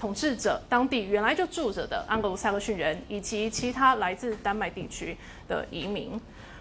[0.00, 5.14] 统治者当地原来就住着的安格鲁萨克逊人以及其他来自丹麦地区
[5.46, 6.18] 的移民。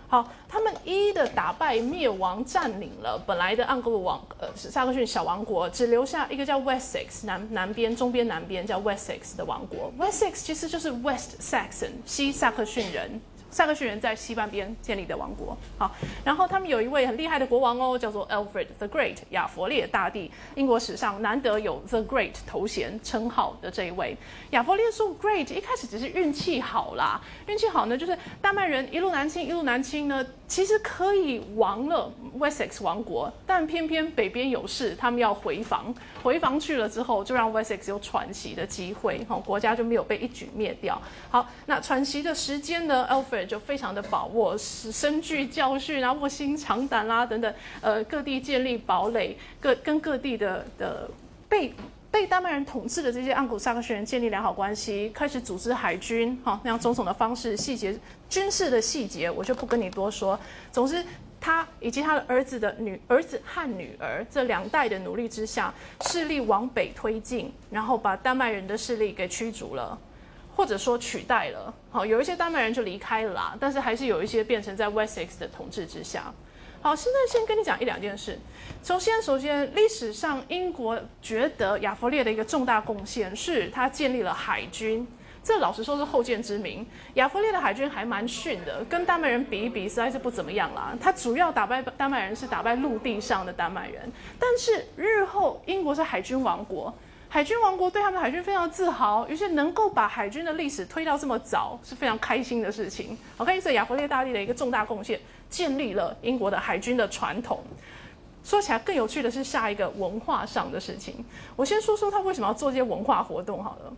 [0.09, 9.91] 好，他们一一的打败、灭亡、占领了本来的盎格鲁王，呃，萨克逊小王国，只留下一个叫 Wessex 南南边、中边南边叫 Wessex 的王国。
[9.99, 13.19] Wessex 其实就是 West Saxon 西萨克逊人。
[13.57, 15.89] 萨克逊人在西半边建立的王国，好，
[16.23, 24.15] 然后他们有一位很厉害的国王哦，叫做 Alfred the Great，亚佛列大帝，英国史上难得有 the Great 头衔称号的这一位。
[24.51, 35.91] 亚佛列说 Great 一开始只是运气好啦，运气好呢，就是丹麦人一路南侵，一路南侵呢，其实可以亡了 Wessex 王国，但偏偏北边有事，他们要回防，
[36.21, 41.01] 回防去了之后，就让 Wessex 有喘息的机会，哈，国家就没有被一举灭掉。
[41.31, 43.46] 好，那喘息的时间呢，Alfred。
[43.47, 51.09] 就非常的把握，是深具教训啊，卧薪尝胆啦等等，呃，各地建立堡垒，各跟各地的的
[51.47, 51.73] 被
[52.11, 57.97] 被丹麦人统治的这些盎古萨克逊人建立良好关系，开始组织海军，哈，那样种种的方式，细节
[58.29, 60.39] 军事的细节我就不跟你多说。
[60.71, 61.03] 总之，
[61.39, 69.97] 他以及他的儿子的女儿子和女儿这两代的努力之下，势力往北推进，然后把丹麦人的势力给驱逐了。
[70.57, 76.33] 或者说取代了，好，有一些丹麦人就离开了啦，但是还是有一些变成在 Wessex 的统治之下。
[76.81, 78.39] 好，现在先跟你讲一两件事。
[78.83, 85.07] 首先，首先历史上英国觉得亚弗列的一个重大贡献是他建立了海军，
[85.43, 86.83] 这老实说是后见之明。
[87.13, 90.97] 亚弗列的海军还蛮逊的，跟丹麦人比一比，实在是不怎么样啦。
[90.99, 96.91] 他主要打败丹麦人是打败陆地上的丹麦人，但是日后英国是海军王国。
[97.37, 103.15] 海军王国对他们的海军非常自豪，于是能够把海军的历史推到这么早是非常开心的事情。
[103.37, 107.63] OK，所以亚弗列大帝的一个重大贡献，建立了英国的海军的传统。
[108.43, 111.23] 说起来更有趣的是下一个文化上的事情。
[111.55, 113.93] 我先说说他为什么要做这些文化活动好了。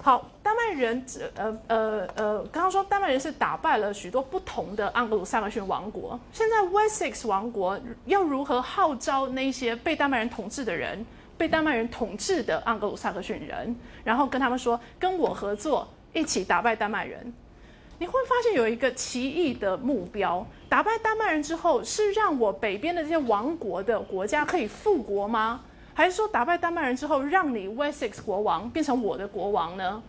[0.00, 11.04] 好，丹麦人，呃呃呃，刚刚说丹麦人是打败了许多不同的盎格鲁撒克逊王国，现在 Wessex 王国要如何号召那些被丹麦人统治的人？
[11.40, 13.74] 被丹麦人统治的盎格鲁撒克逊人，
[14.04, 17.32] 然后跟他们说：“跟我合作，一起打败丹麦人。”
[17.98, 25.62] 你会发现有一个奇异的目标：打败丹麦人之后，是让我北边的这些王国的国家可以复国吗？
[25.94, 30.02] 还是说打败丹麦人之后，让你 Wessex 国王变成我的国王呢？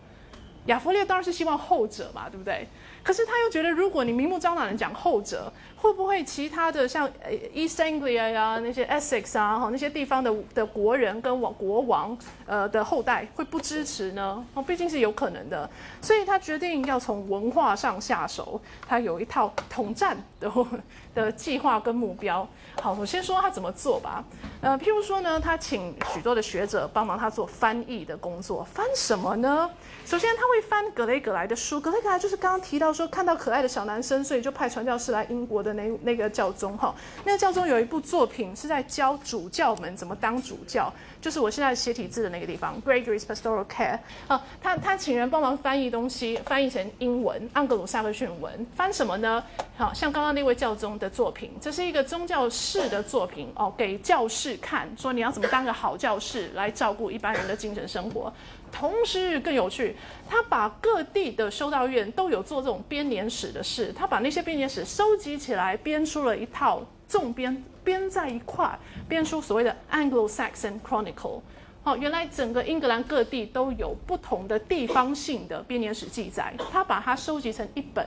[0.66, 2.68] 亚弗列当然是希望后者嘛，对不对？
[3.02, 5.50] 可是他又觉得，如果你明目张胆的讲后者，
[5.82, 7.10] 会不会其他的像
[7.52, 12.16] East Anglia 呀、那些 Essex 啊、哈那些地方的的国人跟王国王
[12.46, 14.44] 呃的后代会不支持呢？
[14.54, 15.68] 哦，毕竟是有可能的，
[16.00, 20.50] 所以他决定要从文化上下手，他有一套统战的
[21.14, 22.46] 的计划跟目标。
[22.80, 24.24] 好，我先说他怎么做吧。
[24.60, 29.68] 呃，譬如说呢，他请许多的学者帮忙他做翻译的工作，翻什么呢？
[30.06, 36.94] 首先他会翻格雷格莱的书，格雷格莱就是刚刚提到说看到可爱的小男生，所以就派传教士来英国的那那个教宗哈。
[37.24, 43.98] 那个教宗有一部作品是在教主教们怎么当主教，就是我现在写体字的那个地方，Gregory's Pastoral Care。
[44.26, 49.42] 好，他他请人帮忙翻译东西，翻译成英文，盎格鲁撒克逊文，翻什么呢？
[49.76, 58.32] 好像刚刚那位教宗的作品，这是一个宗教士的作品哦，给教士看，说你要怎么当个好教士来照顾一般人的精神生活。
[58.72, 59.94] 同时更有趣，
[60.28, 68.76] 他把各地的修道院都有做这种编年史的事，他把那些编年史收集起来，编出了一套重编，编在一块，
[69.08, 71.42] 编出所谓的 Anglo-Saxon Chronicle。
[71.84, 78.06] 好，原来整个英格兰各地都有不同的地方性的编年史记载，他把它收集成一本。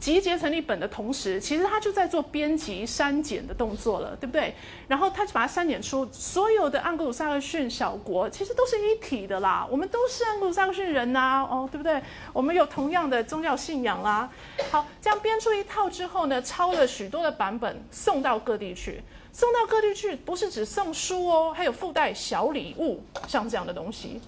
[0.00, 4.54] 集结成一本的同时，其实他就在做编辑删减的动作了，对不对？
[4.88, 9.68] 然后他就把它删减出所有的盎格鲁撒克逊小国，其实都是一体的啦。
[9.70, 12.02] 我们都是盎格鲁撒克逊人呐，哦，对不对？
[12.32, 14.30] 我们有同样的宗教信仰啦。
[14.70, 19.02] 好，这样编出一套之后呢，抄了许多的版本送到各地去，
[19.34, 24.18] 送到各地去不是只送书哦，还有附带小礼物，像这样的东西。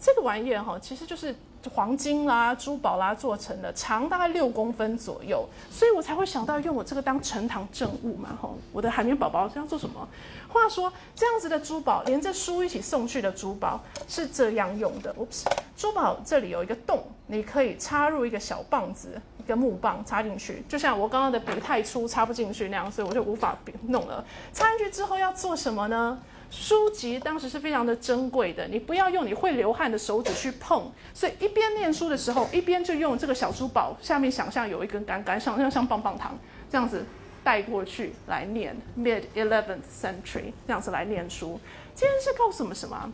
[0.00, 1.34] 这个玩意儿哈，其实就是
[1.68, 8.36] 黄金啦、珠宝啦做成的，长大概六公分左右，所以我才会想到用我这个当呈堂证物嘛。
[8.40, 10.08] 吼，我的海绵宝宝是要做什么？
[10.48, 15.14] 话说这样子的珠宝，连着书一起送去的珠宝是这样用的。
[15.14, 15.44] Oops，
[15.76, 23.56] 珠宝这里有一个洞，你可以插入一个小棒子，一个木棒插进去，就像我刚刚的笔太粗插不进去那样，所以我就无法
[23.88, 24.24] 弄了。
[24.54, 26.18] 插进去之后要做什么呢？
[26.50, 36.38] 书籍当时是非常的珍贵的，你不要用你会流汗的手指去碰，所以一边念书的时候，一边就用这个小珠宝，下面想象有一根杆杆，想象像棒棒糖
[36.70, 37.04] 这样子
[37.44, 38.76] 带过去来念。
[38.98, 41.60] Mid eleventh century 这样子来念书，
[41.94, 43.12] 这件事告诉我们什么？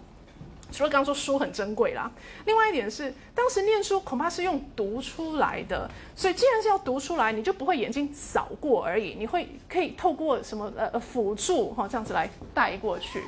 [0.75, 2.11] 除了刚刚说书很珍贵啦，
[2.47, 13.23] 另外一点是，当时念书恐怕是用读出来的，所以既然是要读出来，你就不会眼睛扫过而已，你会可以透过什么呃辅助哈这样子来带过去。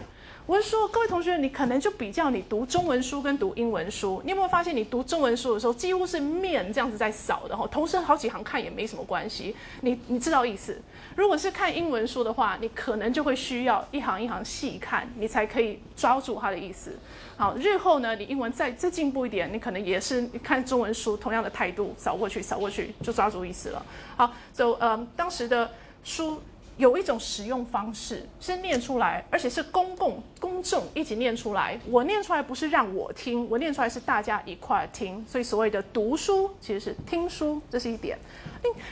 [0.45, 10.81] 我是说，各位同学，你可能就比较你读中文书跟读英文书，你有没有发现，你读中文书的时候，几乎是面这样子在扫的哈，同时好几行看也没什么关系，你你知道意思。
[11.17, 16.97] 如果是看英文书的话，你可能就会需要一行一行细看，你才可以抓住它的意思。
[17.37, 23.85] 好，日后呢，你英文再再进步一点，你可能也是看中文书同样的态度，扫过去扫过去就抓住意思了。
[24.17, 25.71] 好，就呃当时的
[26.03, 26.41] 书。
[26.79, 31.81] 有一种使用方式是念出来，而且是公共公众一起念出来。
[31.89, 35.25] 我念出来不是让我听，我念出来是大家一块听。
[35.27, 38.19] 所以所谓的读书其实是听书，这是一点。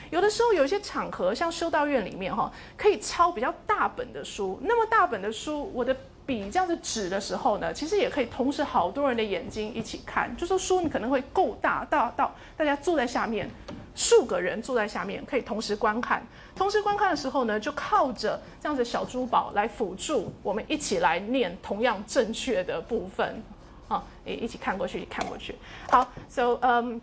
[0.08, 4.58] 有的时候有一些场合，像修道院里面哈，可以抄比较大本的书。
[4.62, 5.94] 那么大本的书，我的
[6.26, 10.34] 笔这样子指的时候呢，其实也可以同时好多人的眼睛一起看。
[10.36, 13.50] 就说书你可能会够大，大到大家坐在下面。
[13.96, 16.20] 数个人坐在下面可以同时观看，
[16.56, 23.40] 同时观看的时候呢，就靠着这样子小珠宝来辅助我们一起来念同样正确的部分，
[23.86, 25.54] 啊，诶，一起看过去，看过去。
[25.88, 27.00] 好，so，嗯，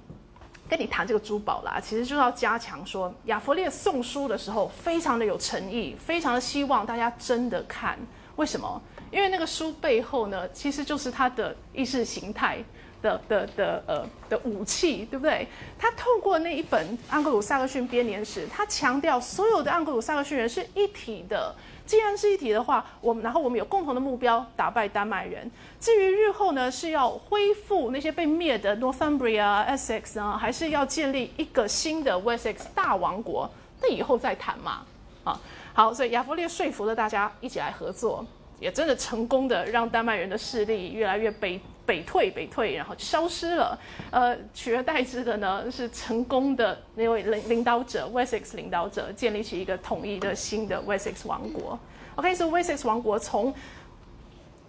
[0.67, 7.97] 跟你谈这个珠宝啦，其实就是要加强说，亚佛列送书的时候非常的有诚意，非常的希望大家真的看。
[8.35, 8.81] 为什么？
[9.11, 12.63] 因为那个书背后呢，其实就是他的意识形态。
[13.01, 15.47] 的的的呃的武器，对不对？
[15.75, 21.51] 他透过那一本《盎格鲁撒克逊编年史》，他强调所有的盎格鲁撒克逊人是一体的。
[21.83, 25.49] 既然是一体的话，我们然后我们有共同的目标，打败丹麦人。
[25.79, 33.49] 至于日后呢，是要恢复那些被灭的 Northumbria、Essex 呢，还是要建立一个新的 Wessex 大王国？
[33.81, 34.85] 那以后再谈嘛。
[35.23, 35.41] 啊，
[35.73, 38.23] 好，所以亚弗列说服了大家一起来合作，
[38.61, 41.59] 也真的成功的让丹麦人的势力越来越北。
[41.83, 43.77] 北退，北退，然后消失了。
[44.11, 51.77] 呃，取而代之的呢，是成功的那位领领导者，Wessex 领导者，建立起一个统一的新的 Wessex 王国。
[52.15, 53.53] OK，所以 Wessex 王国从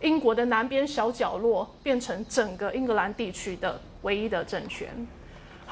[0.00, 4.88] 英国的南边小角落变成整个英格兰地区的唯一的政权。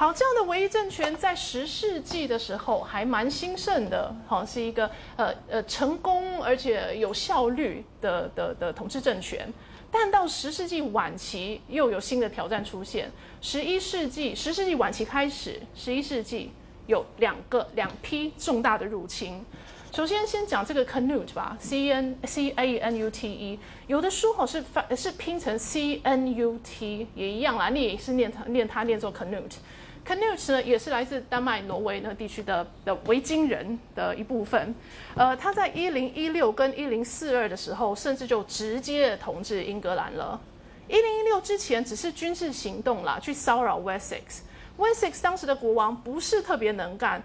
[0.01, 9.47] 好，这样的唯一政权在十世纪的时候还蛮兴盛的，好，是一个呃呃成功而且有效率的的的统治政权。
[9.91, 13.11] 但到十世纪晚期，又有新的挑战出现。
[13.41, 16.49] 十一世纪，十世纪晚期开始，十一世纪
[16.87, 19.45] 有两个两批重大的入侵。
[19.91, 29.57] 首先，先讲这个 Canute 吧，C N C A N U T E，有的书哈是发是拼成 C N U T，也一样啦，你也是念它念它念作 Canute。
[30.05, 34.73] Canute 呢，也是来自丹麦、挪威那地区的的维京人的一部分。
[35.15, 40.39] 呃，他在一零一六跟一零四二的时候，甚至就直接统治英格兰了。
[40.87, 44.41] 一零一六之前只是军事行动啦，去骚扰 Wessex。
[44.77, 47.21] Wessex 当时的国王不是特别能干，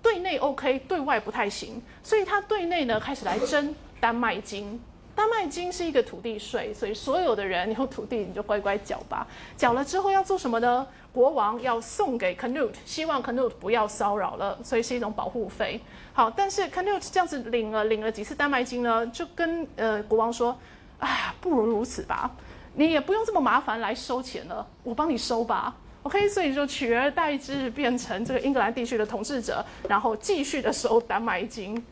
[0.00, 4.80] 对内 OK，对外不太行，所以他对内呢开始来争丹麦金。
[5.14, 9.26] 丹麦金是一个土地税，所以所有的人 有土地你就乖乖缴吧。
[9.56, 10.86] 缴了之后要做什么呢？
[11.12, 15.80] 国王要送给 Canute，希望 Canute 不要骚扰了，所以是一种保护费。
[16.12, 20.58] 好，但是 Canute 这样子领了领了几次丹麦金呢，就跟呃国王说
[20.98, 22.30] ：“哎，不如如此吧，
[22.74, 31.82] 你也不用这么麻烦来收钱了，我帮你收吧。” OK，所以就取而代之变成这个英格兰地区的统治者，然后继续的收丹麦金。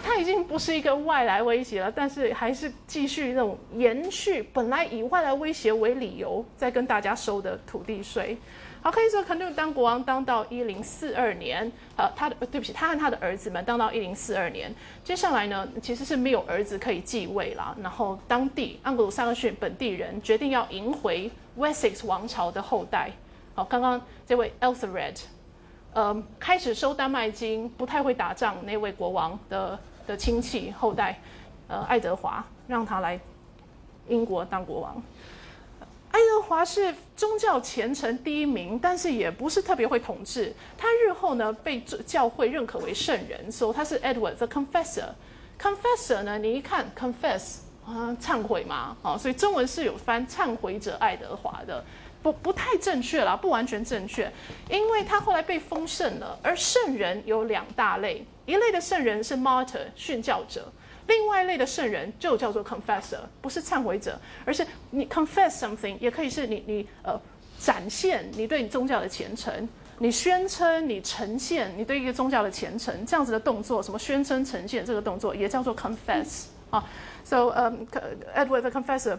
[0.00, 8.36] 哦，它已经不是一个外来威胁了，但是还是继续那种延续本来以外来威胁为理由在跟大家收的土地税。
[8.82, 14.74] 好，可以说肯定当国王当到一零四二年，呃，他的对不起，他和他的儿子们当到一零四二年。
[15.04, 23.10] 接下来呢，其实是没有儿子可以继位了，然后当地盎格鲁撒克逊本地人决定要迎回 Wessex 王朝的后代。
[23.54, 25.20] 好，刚刚这位 Elthered。
[25.92, 29.78] 呃，开始收丹麦金，不太会打仗那位国王的
[30.10, 31.16] 的亲戚后代，
[31.68, 33.18] 呃，爱德华让他来
[34.08, 35.00] 英国当国王。
[36.10, 40.52] 爱德华是宗教虔诚第一名，但是也不是特别会统治。
[40.76, 45.10] 他日后呢被教会认可为圣人，所以他是 Edward the Confessor。
[45.60, 51.84] Confessor 呢，你一看 confess 啊，忏悔嘛，啊，所以中文是有翻忏悔者爱德华的。
[52.22, 54.30] 不不太正确了，不完全正确，
[54.68, 56.38] 因为他后来被封圣了。
[56.42, 60.70] 而圣人有两大类，一类的圣人是 martyr 殉教者，
[61.06, 67.18] 另外一类的圣人就叫做 confessor，不是忏悔者，而是你 confess something，也可以是你你呃
[67.58, 69.68] 展现你对你宗教的虔诚，
[69.98, 76.84] 你宣称你呈现你对一个宗教的虔诚，这样子的动作，什么宣称呈现这个动作也叫做 confess 啊。
[77.30, 77.86] So, um,
[78.34, 79.16] Edward the Confessor，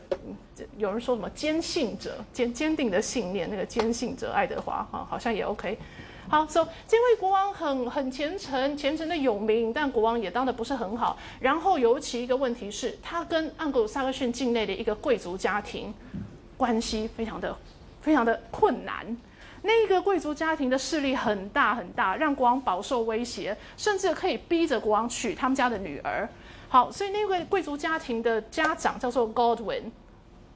[0.75, 5.77] 有人说什么坚信者、坚坚定的信念，那个坚信者爱德华哈，好像也 OK。
[6.27, 11.17] 好，So 这位国王很很虔诚，虔诚的有名，但国王也当的不是很好。
[11.39, 15.93] 然后尤其一个问题是，他跟盎格鲁撒克逊境内的一个贵族家庭
[16.57, 17.55] 关系非常的
[18.01, 19.05] 非常的困难。
[19.61, 26.27] 那个贵族家庭的势力很大很大，让国王饱受威胁，甚至可以逼着国王娶他们家的女儿。
[26.71, 29.91] 好，所以那位贵族家庭的家长叫做 Godwin，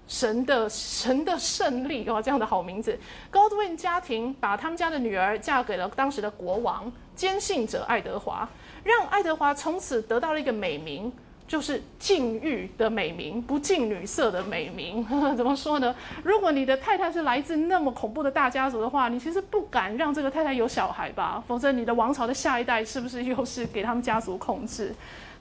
[0.07, 2.97] 神的神的胜利哦，这样的好名字。
[3.29, 8.47] Godwin 家庭把他们家的女儿嫁给了当时的国王坚信者爱德华，
[8.85, 11.11] 让爱德华从此得到了一个美名，
[11.49, 15.35] 就是禁欲的美名，不近女色的美名呵呵。
[15.35, 15.93] 怎么说呢？
[16.23, 21.43] 如果你的太太是来自那么恐怖的大家族的话，你其实不敢让这个太太有小孩吧？
[21.45, 24.95] 否则你的王朝的下一代是不是又是给他们家族控制？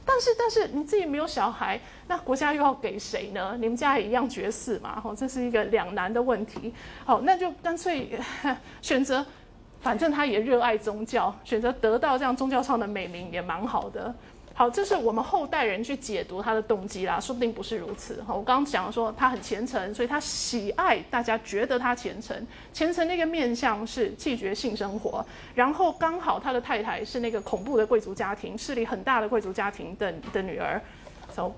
[0.07, 3.57] 但是，但是你自己没有小孩，那国家又要给谁呢？
[3.59, 5.01] 你们家也一样绝嗣嘛？
[5.01, 6.73] 吼，这是一个两难的问题。
[7.05, 8.11] 好，那就干脆
[8.83, 9.25] 选择，
[9.81, 14.15] 反正他也热爱宗教，选择得到这样宗教上的美名也蛮好的。
[14.57, 18.23] 好，这是我们后代人去解读他的动机啦，说不定不是如此。
[18.23, 22.47] 好，我刚刚讲说他很虔诚，所以他喜爱大家觉得他虔诚。
[22.73, 25.27] 虔诚那个面相是拒绝性生活，
[25.57, 30.81] 然后刚好他的太太是那个恐怖的贵族家庭，势力很大的贵族家庭的的女儿
[31.35, 31.51] ，so,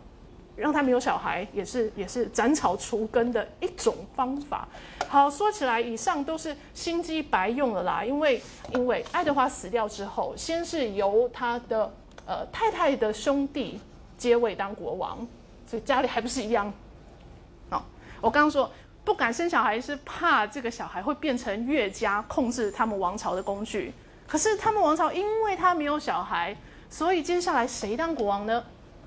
[0.56, 4.66] 让他没有小孩也是也是斩草除根的一种方法。
[5.06, 8.40] 好，说起来，以上都是心机白用了啦，因为
[8.72, 11.92] 因为爱德华死掉之后，先是由他的。
[12.26, 13.80] 呃，太太的兄弟
[14.18, 15.26] 接位当国王，
[15.66, 16.72] 所以家里还不是一样。
[17.70, 17.82] 哦，
[18.20, 18.70] 我刚刚说
[19.04, 23.92] 不敢生小孩，是怕这个小孩会变成岳家控制他们王朝的工具。
[24.26, 26.56] 可是他们王朝因为他没有小孩，
[26.90, 28.64] 所以接下来谁当国王呢？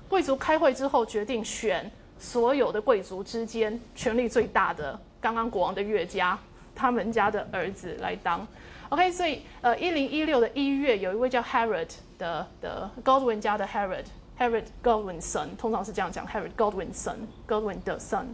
[0.08, 6.38] 贵族开会之后决定选所有的贵族之间权力最大的刚刚国王的岳家，
[6.74, 8.46] 他们家的儿子来当。
[8.88, 11.88] OK，所以呃，一零一六的一月，有一位叫 Herod
[12.20, 18.26] 的的 Godwin 家的 Herod，Herod Godwin son，通常是这样讲，Herod Godwin son，Godwin 的 son，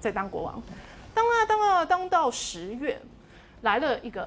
[0.00, 0.62] 在当国王，
[1.14, 2.98] 当啊当啊当到十月，
[3.60, 4.26] 来了一个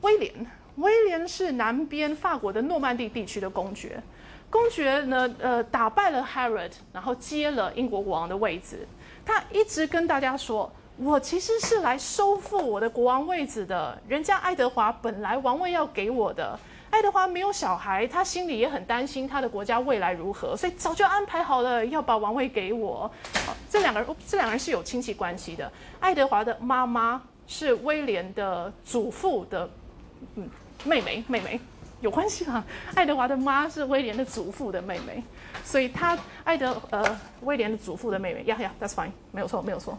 [0.00, 0.46] 威廉，
[0.76, 4.02] 威廉是南边法国的诺曼底地区的公爵，
[4.50, 8.86] 公爵呢呃打败了 Herod，然后接了英国国王的位置，
[9.24, 10.70] 他一直跟大家说。
[11.02, 13.96] 我其实是来收复我的国王位置的。
[14.06, 16.58] 人家爱德华本来王位要给我的，
[16.90, 23.10] 爱德华没有小孩，他心里也很担心他的国家未来如何，所以早就安排好了要把王位给我。
[23.70, 25.70] 这两个人，这两个人是有亲戚关系的。
[26.00, 29.70] 爱德华的妈妈是威廉的祖父的，
[30.34, 30.48] 嗯，
[30.84, 31.60] 妹妹，妹妹
[32.00, 32.64] 有关系吗？
[32.94, 35.22] 爱德华的妈是威廉的祖父的妹妹，
[35.64, 39.96] 所以他爱德呃威廉的祖父的妹妹，呀呀，That's fine，没有错，没有错。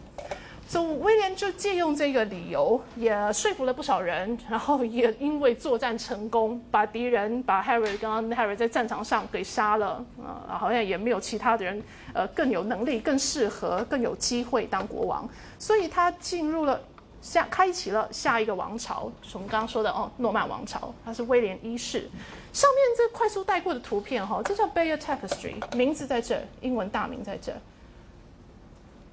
[0.72, 11.82] 所以威廉就借用这个理由，也说服了不少人，然后也因为作战成功，把敌人把 Harry 跟 Harry 在战场上给杀了，呃，好像也没有其他的人，
[12.14, 16.80] 呃，更有能力、更适合、更有机会当国王，所以他进入了
[17.20, 22.08] 下，开启了下一个王朝，就是我们刚刚说的哦，诺曼王朝，他是威廉一世。
[22.54, 27.52] 上面这快速带过的图片哈，这叫 Bayeux Tapestry，名字在这，英文大名在这，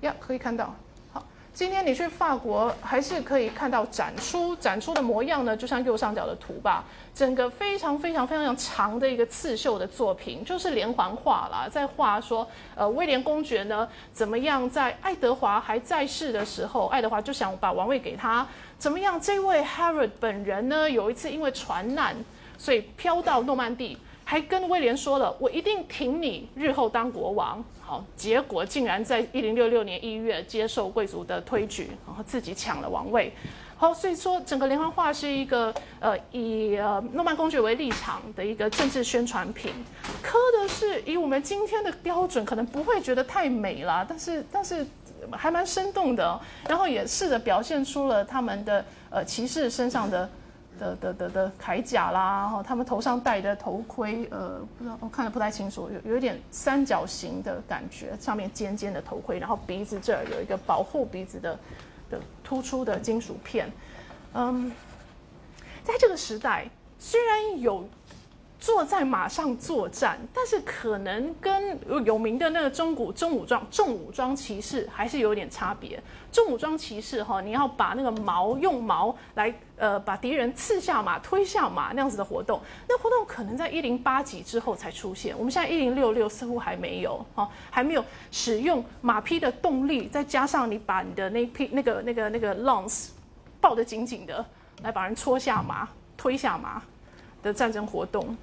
[0.08, 0.74] 呀，可以看到。
[1.52, 6.86] 今天你去法国还是可以看到展出，展出的模样呢，就像右上角的图吧。
[7.14, 18.48] 整个非常非常非常长的一个刺绣的作品，就是连环画啦，在画说，呃，威廉公爵呢怎么样，在爱德华还在世的时候，爱德华就想把王位给他，
[18.78, 19.20] 怎么样？
[19.20, 22.16] 这位 Harold 本人呢，有一次因为船难，
[22.58, 23.98] 所以飘到诺曼底。
[24.30, 27.66] 还跟威廉说了，我一定挺你日后当国王。
[27.82, 33.34] 好，结果竟然在一零六六年一月接受贵族的推举，然后自己抢了王位。
[33.76, 39.74] 好，所以说整个连环画是一个呃以呃诺曼公爵为立场的一个政治宣传品。
[40.22, 44.86] 刻的是以我们今天的标准，可能不会觉得太美了，但是但是
[45.32, 46.40] 还蛮生动的。
[46.68, 50.30] 然后也试着表现出了他们的呃骑士身上的。
[50.80, 61.60] 的的的的铠甲啦，然后他们头上戴的头盔，呃，不知道我看的不太清楚，有有一点三角形的感觉，上面尖尖的头盔，然后鼻子这儿有一个保护鼻子的
[62.10, 63.72] 的突出的金属片，
[64.34, 64.72] 嗯，
[65.84, 66.68] 在这个时代
[66.98, 67.88] 虽然有。
[68.60, 76.02] 坐在马上作战，但是可能跟有名的那个中古重武装重武装骑士还是有点差别。
[76.30, 85.34] 重武装骑士哈，你要把那个矛用矛来呃把敌人刺下马、推下马那样子的活动，那活动可能在一零八级之后才出现。
[85.38, 93.12] 我们现在一零六六似乎还没有哈，还没有使用马匹的动力，再加上你把你的那匹那个那个那个 lance
[93.62, 94.46] 抱得紧紧的，
[94.84, 95.88] 来把人戳下马、
[96.18, 96.82] 推下马
[97.42, 98.36] 的战争活动。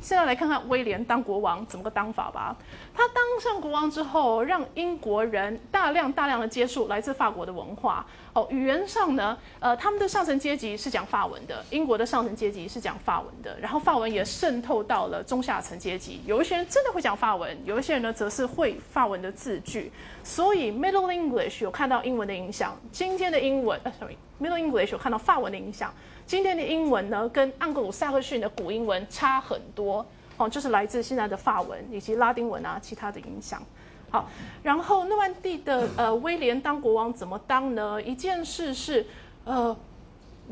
[0.00, 2.56] 现在来看看威廉当国王怎么个当法吧。
[2.94, 8.04] 他当上国王之后，让英国人大量大量的接触来自法国的文化。
[8.32, 13.58] 哦，语言上呢，呃，他们的上层阶级是讲法文的，英国的上层阶级是讲法文的。
[13.60, 19.92] 然后法文也渗透到了中下层阶级，有一些人真的会讲法文，有一些人呢则是会法文的字句。
[20.24, 25.92] 所以 Middle English 有看到英文的影响，今天的英文，呃，sorry，Middle English 有看到法文的影响。
[26.32, 30.02] 今天的英文呢，跟盎格鲁撒克逊的古英文差很多
[30.38, 33.62] 哦，就是来自现在的法文以及拉丁文啊，其他的影响。
[34.08, 34.26] 好，
[34.62, 38.00] 然后诺曼底的 呃威廉当国王怎么当呢？
[38.00, 39.06] 一件事是
[39.44, 39.76] 呃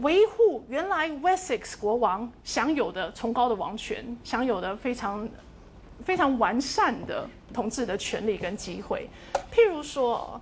[0.03, 5.27] 维护原来 Wessex 国王享有的崇高的王权，享有的非常
[6.05, 9.09] 非常完善的统治的权利跟机会。
[9.51, 10.39] 譬如说，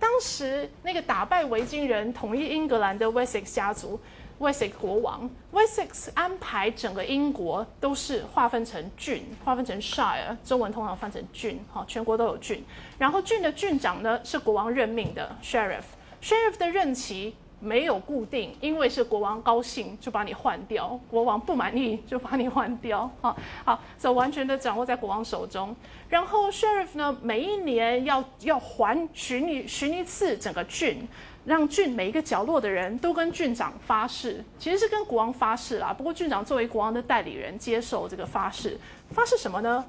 [0.00, 4.00] 当时那个打败维京人统一英格兰的 Wessex 家族。
[4.42, 12.64] Wesex 国王，Wessex 安排整个英国都是划分成郡，划分成 shire，中文通常翻成郡，哈，全国都有郡。
[12.98, 25.74] 然后郡的郡长呢是国王任命的 sheriff，sheriff 的任期没有固定，因为是国王高兴就把你换掉，国王不满意就把你换掉，哈，好，所以完全的掌握在国王手中。
[26.08, 31.06] 然后 sheriff 呢，每一年要要还巡一巡一次整个郡。
[31.44, 35.92] 让郡每一个角落的人都跟郡长发誓，其实是跟国王发誓啦。
[35.92, 38.78] 不过郡长作为国王的代理人，接受这个发誓。
[39.10, 39.84] 发誓什么呢？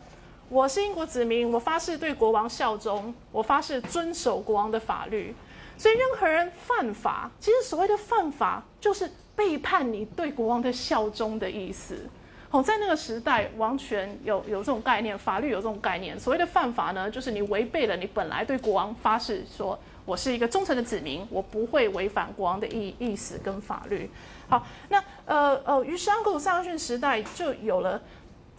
[0.50, 5.34] 我是英国子民，我发誓对国王效忠，我发誓遵守国王的法律。
[5.78, 12.10] 所以任何人犯法，其实所谓的犯法，就是背叛你对国王的效忠的意思。
[12.50, 16.20] 好，在那个时代，王权有有这种概念，法律有这种概念。
[16.20, 19.78] 所谓的犯法呢，就是你违背了你本来对国王发誓说。
[20.06, 24.10] 我是一个忠诚的子民，我不会违反国王的意意思跟法律。
[24.50, 28.02] 好，那呃呃，于是安格鲁萨克逊时代就有了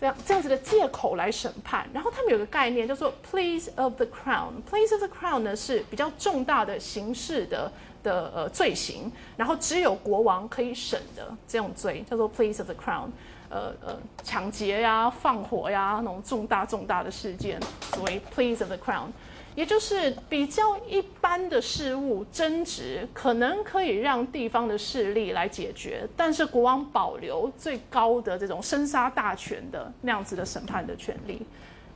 [0.01, 1.87] 这样这样子的借口来审判。
[1.93, 4.53] 然后他们有个概念叫做 “pleas of the crown”。
[4.71, 7.71] “pleas of the crown” 呢是比较重大的刑事的
[8.03, 13.09] 的呃罪行，然后只有国王可以审的这种罪叫做 “pleas of the crown”。
[13.51, 17.61] 呃呃，抢劫呀、放火呀那种重大重大的事件，
[17.93, 19.07] 所谓 “pleas of the crown”。
[19.55, 31.41] 也就是比较一般的事物争执，可能可以让地方的势力来解决，但是国王保留最高的这种生杀大权的那样子的审判的权利。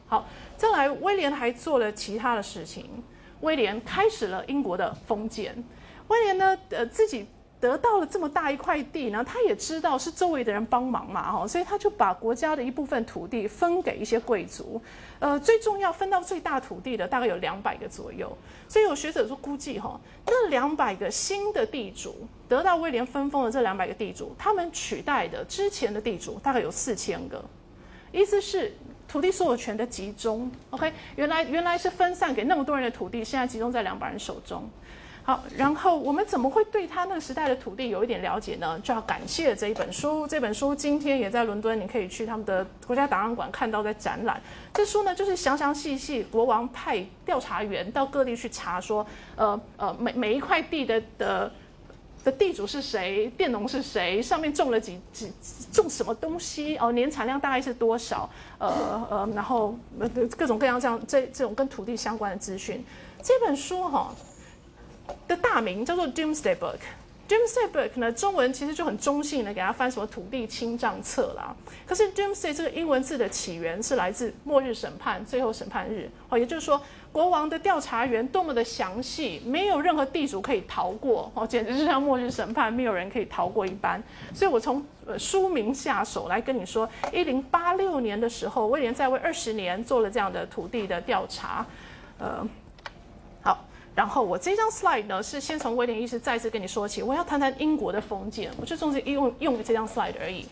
[0.07, 3.03] 好，再来，威廉还做了其他的事情。
[3.41, 5.55] 威廉开始了英国的封建。
[6.09, 7.27] 威廉呢，呃，自己
[7.61, 14.81] 得到了这么大一块地，然后他也知道是周围的人帮忙嘛，哈，所以他就把国家的一部分土地分给一些贵族。
[15.19, 18.31] 呃，最重要分到最大土地的大概有两百个左右。
[18.69, 27.45] 所以有学者说估计，哈，那两百个新的地主得到威廉分封的这两百个地主，他们取代的之前的地主大概有四千个。
[28.13, 28.73] 意思是
[29.09, 30.51] 土地所有权的集中。
[30.71, 34.71] OK，原来原来是分散给那么多人的土地，现在集中在两百人手中。
[35.29, 38.81] 好，然后我们怎么会对他那个时代的土地有一点了解呢？
[38.83, 40.27] 就要感谢这一本书。
[40.27, 44.41] 这本书今天也在伦敦，你可以去他们的国家档案馆看到在展览。
[44.73, 49.07] 这书呢，就是详详细细，国王派调查员到各地去查，说，
[49.37, 51.53] 呃呃，每每一块地的的
[52.25, 55.31] 的地主是谁，佃农是谁，上面种了几几
[55.71, 58.27] 种什么东西，哦，年产量大概是多少，
[58.57, 59.77] 呃呃，然后
[60.39, 62.83] 各种各样这样这这种跟土地相关的资讯。
[63.23, 64.11] 这本书哈。
[65.27, 66.77] 的大名叫做《Doomsday Book》，
[67.29, 71.55] 《Doomsday Book》呢，中文其实就很中性的，给它翻什么“土地清账册”啦。
[71.87, 76.11] 可是 “Doomsday” 这个英文字的起源是来自末日审判、最后审判日。
[76.31, 76.81] 哦，也就是说，
[77.13, 81.31] 国王的调查员多么的详细，没有任何地主可以逃过。
[81.35, 84.03] 哦，简直是像末日审判，没有人可以逃过一般。
[84.35, 91.67] 所以我从呃书名下手来跟你说，一零八六年的时候，威廉在位二十年，做了这样的土地的调查。
[92.19, 92.47] 呃。
[93.99, 97.03] 然后我这张 slide 呢，是先从威廉一世再次跟你说起。
[97.03, 100.47] 我要谈谈英国的封建，我就总是用用这张 slide 而已。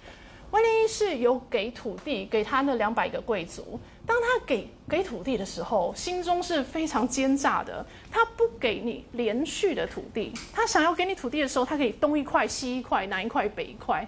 [0.51, 7.87] 威廉一世有给土地给他那两百个贵族，当他给给土地的时候，心中是非常奸诈的。
[8.11, 14.05] 他不给你连续的土地，他想要给你土地的时候，他可以东一块西一块，南一块北一块，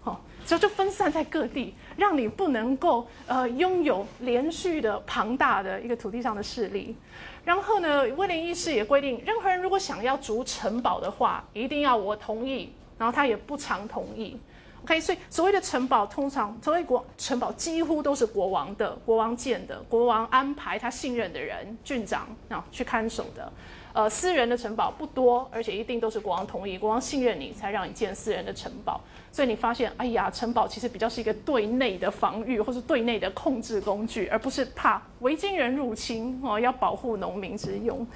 [0.00, 6.96] 好，所以就分散在各地，让你不能够呃拥有连续的庞大的一个土地上的势力。
[7.44, 12.72] 然后呢，威廉一世也规定，任何人如果想要筑城堡的话，一定要我同意。
[12.98, 14.38] 然后他也不常同意。
[14.84, 23.52] OK，所以所谓的城堡，通常所谓国城堡几乎都是国王的，国王建的，国王安排他信任的人，郡长啊去看守的。
[23.94, 29.00] 呃，私人的城堡不多，而且一定都是国王同意，国王信任你才让你建私人的城堡。
[29.30, 38.06] 所以你发现，哎呀，城堡其实比较是一个对内的防御，或是对内的控制工具，而不是怕维京人入侵哦，要保护农民之用。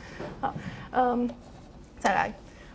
[0.40, 0.54] 好，
[0.92, 1.28] 嗯，
[1.98, 2.32] 再来，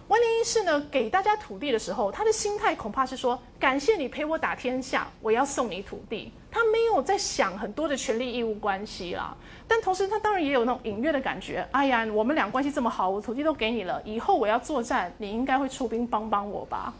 [0.07, 6.31] 威廉一世呢，给大家土地的时候，他的心态恐怕是说，感谢你陪我打天下，我要送你土地。
[6.51, 9.33] 他没有在想很多的权利义务关系啦，
[9.67, 16.93] 但同时他当然也有那种隐约的感觉，哎呀，我们俩关系这么好，我土地都给你了，以后我要作战，你应该会出兵帮帮我吧。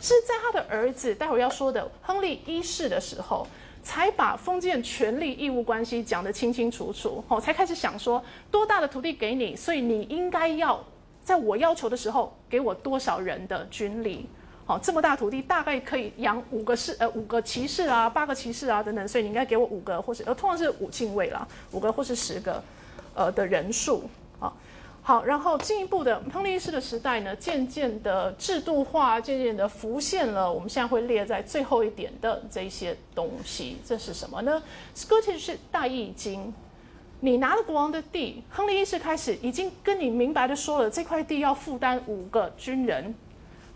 [0.00, 3.46] 是在他的儿子待会要说的亨利一世的时候，
[3.82, 10.82] 才把封建权利义务关系讲得清清楚楚，哦，才开始想说多大的土地给你，所以你应该要
[11.22, 14.26] 在我要求的时候给我多少人的军力，
[14.68, 22.62] 好，这么大土地大概可以养五个士呃五个骑士啊，八个骑士啊等等，所以你应该给我五个或是呃通常是五进位啦，五个或是十个
[23.14, 24.02] 呃的人数。
[24.38, 24.54] 好，
[25.00, 30.52] 好然后进一步的亨利一世的时代呢，渐渐的制度化，渐渐的浮现了。
[30.52, 34.62] 我们现在会列在最后一点的这些东西，这是什么呢
[34.94, 36.52] ？Scottish 是大义经，
[37.20, 43.14] 你拿了国王的地，亨利一世开始已经跟你明白的说了，这块地要负担五个军人。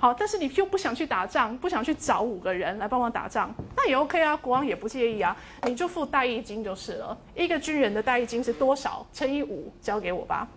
[0.03, 7.17] 好，但是你又不想去打仗，不想去找五个人来帮忙打仗，那也 OK 啊，国王也不介意啊，你就付代役金就是了。
[7.37, 9.07] 一个军人的代役金是多少？
[9.13, 10.49] 乘以五，交给我吧。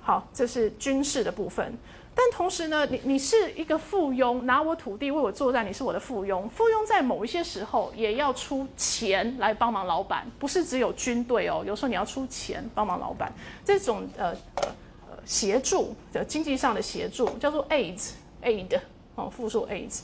[0.00, 1.72] 好，这是军事的部分，
[2.12, 6.48] 但同时呢，你你是一个附庸，拿我土地为我作战，你是我的附庸。
[6.48, 13.32] 附庸在某一些时候也要出钱来帮忙老板，不是只有军队哦，有时候你要出钱帮忙老板。
[13.64, 14.68] 这种呃呃
[15.08, 18.10] 呃协助的经济上的协助叫做 aid
[18.42, 18.80] Aid，
[19.14, 20.02] 哦，复数 aids。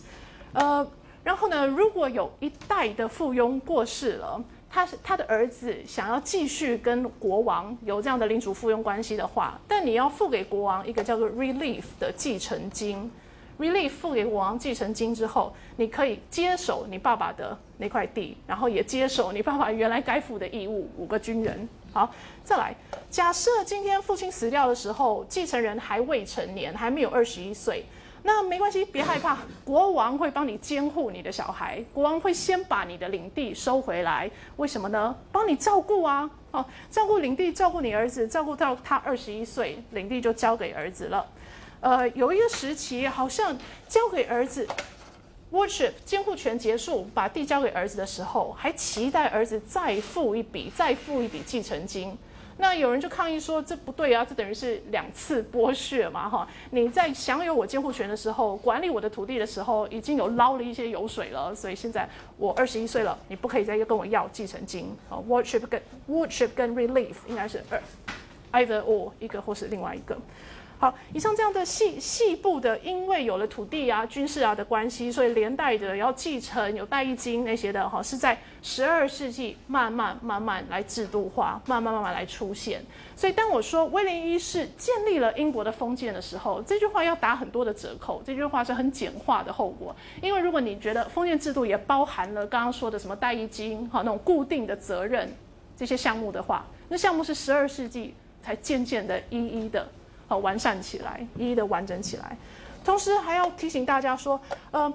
[0.53, 0.87] 呃，
[1.23, 4.43] 然后呢，如果有一代的附庸过世了。
[4.71, 13.11] 他是他的儿子，想要继续跟国王有这样的领主附庸关系的话，但你要付给国王一个叫做 relief 的继承金。
[13.59, 20.91] relief 付给国王继承金之后，你可以接手你爸爸的那块地，然后也接手你爸爸原来该负的义务。
[20.99, 22.13] 五个军人，好，
[22.45, 22.77] 再来。
[23.09, 27.87] 假设今天父亲死掉的时候，继承人还未成年，还没有二十一岁。
[28.23, 31.83] 那没关系，别害怕，国王会帮你监护你的小孩。
[31.95, 35.15] 国王会先把你的领地收回来，为什么呢？
[35.31, 41.25] 帮你照顾啊，哦，照顾领地，照顾你儿子，照顾到他二十一岁，领地就交给儿子了。
[41.81, 43.57] 呃，有一个时期，好像
[43.89, 44.67] 交给儿子
[45.53, 52.19] ，worship 监护权结束，把地交给儿子的时候，还期待儿子再付一笔，再付一笔继承金。
[52.61, 56.47] 那有人就抗议说这不对啊，这等于是两次剥削嘛哈！
[56.71, 67.81] 你在享有我监护权的时候，管理我的土地的时候，已经有捞了一些油水了，所以现在我二十一岁了，你不可以再跟我要继承金啊 Worship 跟 worship 跟 Relief 应该是二
[68.53, 70.19] ，either or 一个或是另外一个。
[70.81, 82.81] 好，以上这样的细细部的，因为有了土地啊、军事啊的关系，所以连带的要继承有代役金那些的哈，是在十二世纪慢慢慢慢来制度化，慢慢慢慢来出现。
[83.17, 89.93] 所以当我说威廉一世建立了英国的封建的时候，这句话要打很多的折扣，这句话是很简化的后果。
[90.23, 95.29] 因为如果你觉得封建制度也包含了刚刚说的什么代役金哈那种固定的责任
[95.77, 99.85] 这些项目的话，那项目是十二世纪才渐渐的一一的。
[100.29, 102.37] 好，完善起来，一一的完整起来。
[102.85, 104.93] 同时还要提醒大家说，呃，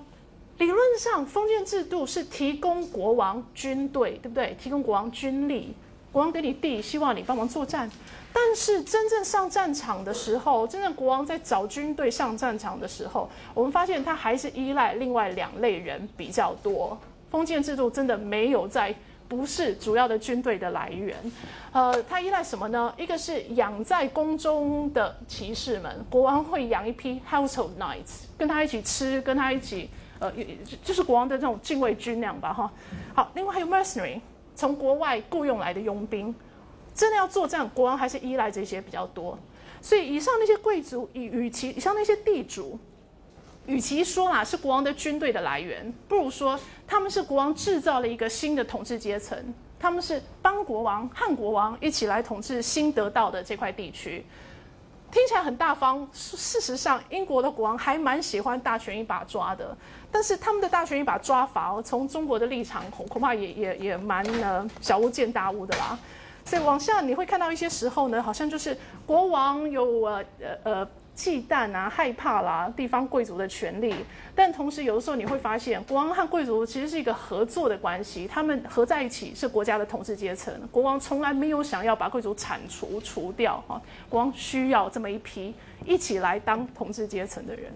[0.59, 4.55] 理论上封建制度是提供国王军队，对不对？
[4.61, 5.75] 提供国王军力，
[6.11, 7.89] 国王给你地，希望你帮忙作战。
[8.31, 16.97] 但是真正上战场的时候，真正国王在找军队上战场的时候，我们发现他还是依赖另外两类人比较多。
[17.31, 18.95] 封建制度真的没有在。
[19.28, 21.17] 不是主要的军队的来源，
[21.71, 22.93] 呃，它依赖什么呢？
[22.97, 30.32] 一个是养在宫中的骑士们，国王会养一批 household knights，跟他一起吃，跟他一起，呃，
[30.84, 32.71] 就是国王的这种禁卫军那样吧，哈。
[33.15, 34.19] 好，另外还有 mercenary，
[34.55, 36.34] 从国外雇佣来的佣兵，
[36.93, 39.38] 真的要作战，国王还是依赖这些比较多。
[39.82, 42.80] 所以以上那些贵族，与与其以上那些地主。
[43.66, 49.38] 与其说啦是国王的军队的来源，不如说他们是国王制造了一个新的统治阶层。
[49.80, 54.26] 他们是帮国王、汉国王一起来统治新得到的这块地区，
[55.11, 56.07] 听起来很大方。
[56.14, 59.76] 事实上，英国的国王还蛮喜欢大权一把抓的。
[60.09, 65.99] 但是他们的大权一把抓法哦，从中国的立场恐恐怕也也也蛮呢小巫见大巫的啦。
[66.45, 70.26] 所以往下你会看到一些时候呢，好像就是国王有呃
[70.64, 70.88] 呃。
[71.16, 73.93] 忌惮啊，害怕啦，地方贵族的权利。
[74.36, 80.53] 但同时，有的时候你会发现，国王和贵族其实是一个合作的关系，他们合在一起是国家的统治阶层。
[80.72, 85.53] 国王从来没有想要把贵族铲除、除掉，哈，国王需要这么一批
[85.86, 87.72] 一起来当统治阶层的人。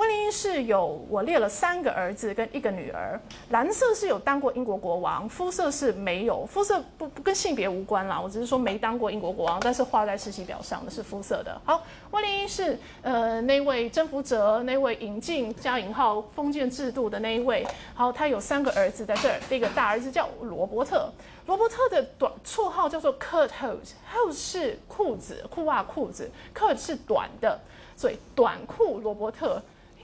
[0.00, 3.20] 威廉一世有我列了三个儿子跟一个女儿，
[3.50, 11.60] 蓝色是有当过英国国王，肤色是没有，肤色不不跟性别无关啦，我只是说没当过英国国王，但是画在世袭表上的是肤色的。
[11.66, 11.82] 好，
[12.12, 21.12] 威廉一世，呃，那位征服者，那位引进加引号封建制度的那一位，好，他有三个儿子在这儿，第一个大儿子叫罗伯特，
[21.44, 27.60] 罗伯特的短绰号叫做 Kurt Hose，Hose 是裤子裤袜裤子，Kurt 是短的，
[27.94, 29.60] 所以短裤罗伯特。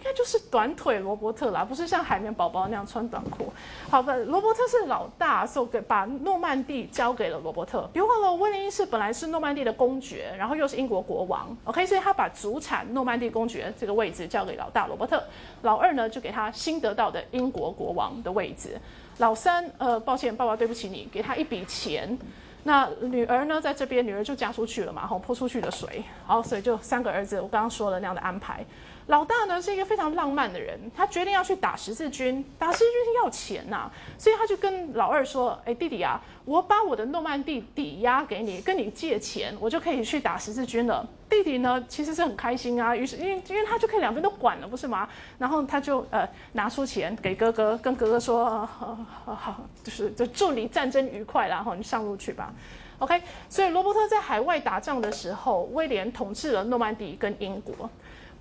[0.08, 3.52] 那就是短腿罗伯特啦，不是像海绵宝宝那样穿短裤。
[3.90, 7.90] 好的，罗伯特是老大，所给把诺曼底交给了罗伯特。
[7.92, 11.48] 别忘了，威廉一世本来是诺曼底的公爵，然后又是英国国王。
[11.64, 15.20] OK，所以他把主产诺曼底公爵这个位置交给老大罗伯特，
[15.62, 18.80] 老二呢就给他新得到的英国国王的位置。
[19.18, 22.16] 老三，呃，抱歉，爸爸对不起你，给他一笔钱。
[22.64, 26.02] 那女儿呢，在这边，女儿就嫁出去了嘛，吼泼出去的水。
[26.26, 28.64] 好，所以就三个儿子，我刚刚说了那样的安排。
[29.06, 33.88] 老大呢是一个非常浪漫的人，他决定要去打十字军，打十字军是要钱呐，
[34.18, 45.08] 所以他就跟老二说：“哎，弟弟啊，我把我的诺曼底抵押给你，跟你借钱，我就可以去打十字军了。”弟弟呢其实是很开心啊，于是因为因为他就可以两边都管了，不是吗？
[45.38, 52.52] 然后他就呃拿出钱给哥哥，跟哥哥说：“好，就是就祝你战争愉快，然后你上路去吧。
[52.98, 57.88] ”OK，所以罗伯特在海外打仗的时候，威廉统治了诺曼底跟英国。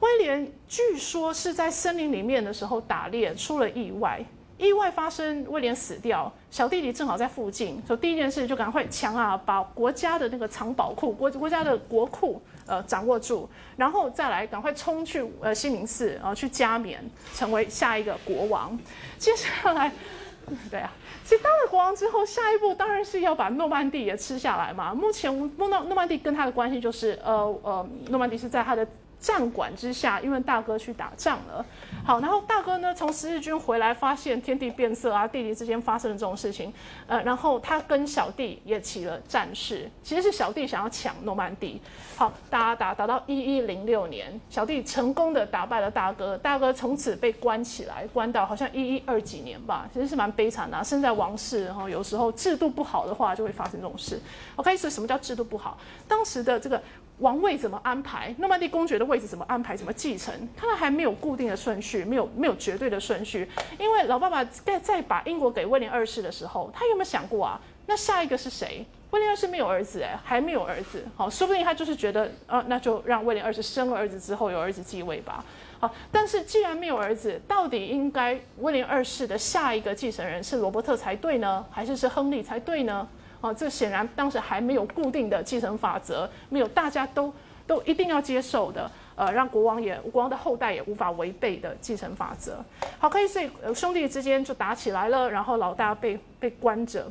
[0.06, 4.24] 威廉据说是在森林里面的时候打猎出了意外，
[4.56, 17.04] 意外发生，威廉死掉，小弟弟正好在附近，所以第一件事就赶快抢啊，把国家的那个藏宝库、国 国家的国库呃掌握住，然后再来赶快冲去呃西敏寺然后去加冕，
[17.34, 18.78] 成为下一个国王。
[19.18, 19.92] 接下来，
[20.70, 20.94] 对啊，
[21.24, 24.94] 其实当了国王之后，下一步当然是要把诺曼底也吃下来嘛。
[24.94, 27.34] 目前诺诺曼底跟他的关系就是，呃
[27.64, 28.88] 呃，诺曼底是在他的。
[29.26, 31.66] 战管之下，因为大哥去打仗了。
[32.06, 36.72] 好，然后大哥呢从十字军回来，发现天地变色啊，弟弟之间发生了这种事情。
[37.08, 41.82] 呃，然后他跟小弟也起了战事，其实是小弟想要抢诺曼底。
[42.16, 50.84] 好，打打打到一一零六年，小弟成功的打败了大哥，大哥从此被关起来，关到好像一一二几年吧，其实是蛮悲惨的。
[50.84, 54.22] 身在王室，然后有时候制度不好的话，就会发生这种事。
[54.58, 55.76] OK，所以什么叫制度不好？
[56.08, 56.80] 当时的这个。
[57.20, 58.36] 王位怎么安排？
[58.40, 59.74] 诺曼底公爵的位置怎么安排？
[59.74, 60.34] 怎么继承？
[60.54, 63.48] 看来还没有固定的顺序，没有没有绝对的顺序。
[63.80, 67.62] 因为老爸爸在在把英国给威廉二世的时候，他有没有想过啊？
[67.86, 68.86] 那下一个是谁？
[69.12, 71.06] 威廉二世没有儿子哎，还没有儿子。
[71.16, 75.46] 好，说不定他就是觉得，呃，那就让威廉二世生了儿子之后有儿子继位吧。
[75.80, 83.08] 好，但是既然没有儿子，到底应该威廉二世的下一个继承人是罗伯特才对呢，还是是亨利才对呢？
[83.40, 87.32] 啊，这显然当时还没有固定的继承法则，没有大家都
[87.68, 92.64] 都一定要接受的，呃，让国王也国王的后代也无法违背的继承法则。
[93.00, 97.10] 好，可以，所以兄弟之间就打起来了，然后老大被被关着，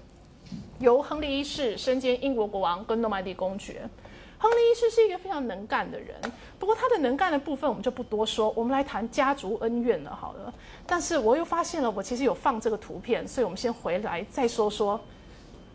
[0.79, 3.89] 由亨利一世身兼英国国王跟诺曼底公爵。
[4.37, 6.15] 亨利一世是一个非常能干的人，
[6.59, 10.15] 不过他的能干的部分我们就不多说，我们来谈家族恩怨了。
[10.15, 10.53] 好了，
[10.87, 15.01] 但是我又发现了，我其实有放这个图片，所以我们先回来再说说。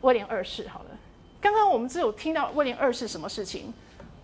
[0.01, 0.85] 威廉二世，好了，
[1.41, 3.73] 刚刚我们只有听到威廉二世什么事情，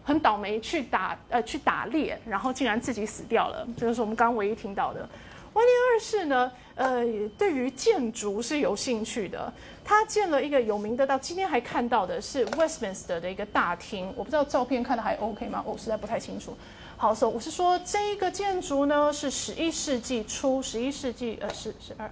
[0.05, 5.09] 很倒霉去打呃去打猎，然后竟然自己死掉了，这个是我们刚刚唯一听到的。
[5.53, 7.03] 威廉二世呢，呃，
[7.37, 9.51] 对于建筑是有兴趣的，
[9.83, 15.63] 他建了一个有名的，到今天还看到的是 Westminster 的一个大厅，我不知道照片看的还 OK 吗？
[15.65, 16.55] 我实在不太清楚。
[16.97, 22.11] 好，所以我是说这一个建筑呢是十一世纪初，十一世纪呃十十二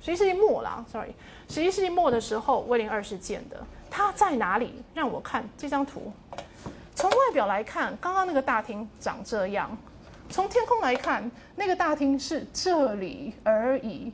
[0.00, 1.10] 十一世纪末啦，sorry。
[1.48, 3.56] 十一世纪末的时候，威廉二世建的，
[3.90, 4.82] 它在哪里？
[4.94, 6.12] 让我看这张图。
[6.96, 9.68] 从外表来看，刚刚那个大厅长这样；
[10.30, 14.12] 从天空来看，那个大厅是这里而已。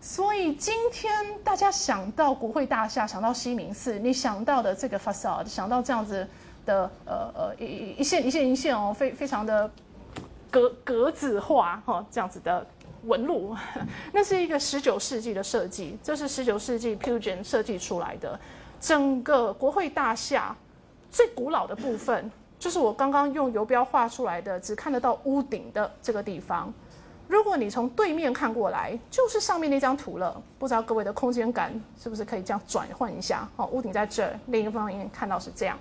[0.00, 1.12] 所以今天
[1.44, 6.26] 大家想到国会大厦，想到西敏寺，你想到的这个 facade，想到这样子
[6.66, 9.70] 的呃呃一一线一线一线哦，非非常的
[10.50, 12.66] 格格子化哈，这样子的。
[13.06, 13.54] 纹路，
[14.14, 18.40] 那是一个十九世纪的设计，这是十九世纪 Puget 设计出来的。
[18.80, 20.56] 整个国会大厦
[21.14, 26.74] 最古老的部分，就是我刚刚用游标画出来的，只看得到屋顶的这个地方。
[27.28, 30.42] 如果你从对面看过来，就是上面那张图了。
[30.58, 33.48] 不知道各位的空间感是不是可以这样转换一下？
[33.54, 35.78] 哦，屋顶在这儿，另一方面看到是这样。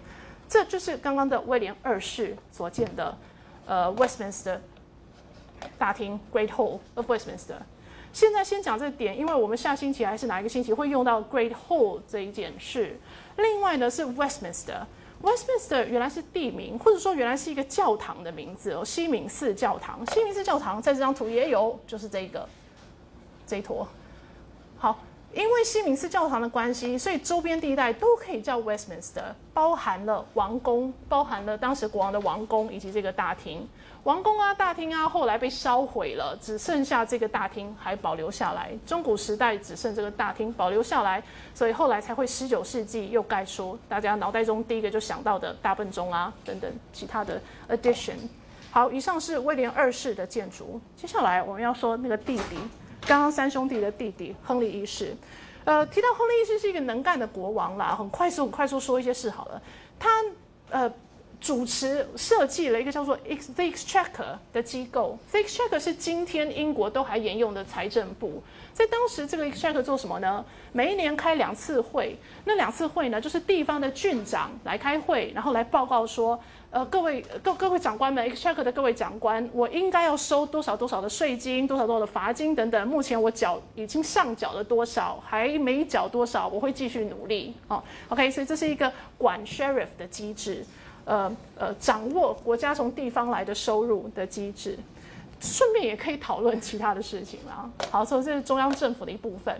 [0.47, 3.17] 这就是刚刚的威廉二世所建的，
[3.65, 4.59] 呃，Westminster。
[5.79, 7.57] 大厅 Great Hall of Westminster。
[8.11, 12.99] 现在先讲这点，因为我们下星期还是哪一个星期会用到 Great Hall 这一件事。
[13.37, 14.81] 另外呢是 Westminster。
[15.23, 20.05] Westminster 原来是地名，或者说原来是一个教堂的名字哦，西敏寺教堂。
[20.11, 22.47] 西敏寺教堂在这张图也有，就是这个
[23.47, 23.87] 这一坨。
[24.77, 24.99] 好。
[25.35, 33.67] 因为西敏寺教堂的关系，所以周边地带都可以叫 Westminster，包含了王宫，包含了当时国王的王宫以及这个大厅。
[34.03, 38.71] 王宫啊，大厅啊，后来被烧毁了，只剩下这个大厅还保留下来。
[38.85, 41.23] 中古时代只剩这个大厅保留下来，
[41.55, 48.15] 所以后来才会十九世纪又盖出大家脑袋中第一个就想到的大笨钟啊等等其他的 addition。
[48.71, 52.57] 好，以上是威廉二世的建筑，接下来我们要说那个弟弟。
[53.05, 55.15] 刚刚三兄弟的弟弟亨利一世，
[55.63, 59.61] 呃，提到亨利一世是一个能干的国王啦，很快速、很快速说一些事好了。
[59.99, 60.09] 他
[60.69, 60.91] 呃
[61.43, 68.41] 主持设计了一个叫做 The Exchequer 的机构，Exchequer 是今天英国都还沿用的财政部。
[68.71, 70.43] 在当时，这个 Exchequer 做什么呢？
[70.71, 76.39] 每一年开两次会，那两次会呢，就是地方的郡长来开会，然后来报告说。
[76.71, 82.87] 呃，各位各各位长官们，Exchequer 的各位长官，我应该要收多少多少的税金，多少多少的罚金等等。
[82.87, 87.53] 目前我缴已经上缴了多少，还没缴多少，我会继续努力。
[87.67, 90.65] 哦，OK，所以这是一个管 Sheriff 的机制，
[91.05, 94.77] 呃呃，掌握国家从地方来的收入的机制。
[95.45, 97.69] 顺便也可以讨论其他的事情啦。
[97.91, 99.53] 好，所以这是中央政府的一部分。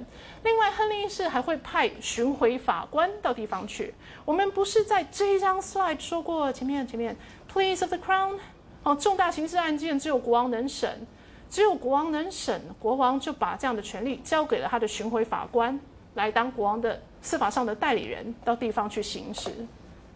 [0.46, 3.94] 另外，亨利一世还会派巡回法官到地方去。
[4.24, 7.14] 我们不是在这一张 slide 说过前面前面
[7.52, 8.38] ，Please of the Crown，
[8.84, 11.06] 哦，重大刑事案件只有国王能审，
[11.50, 15.78] 只有国王能审，国王就把这样的权利交给了他的巡回法官，
[16.14, 19.52] 来当国王的司法上的代理人，到地方去行使。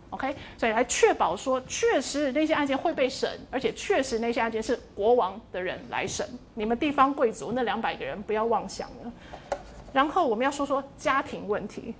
[0.09, 6.25] OK，所以来确保说，确实那些案件会被审，而且确实那些案件是国王的人来审。
[6.53, 9.11] 你们地方贵族那两百个人不要妄想了。
[9.91, 11.93] 然后我们要说说家庭问题。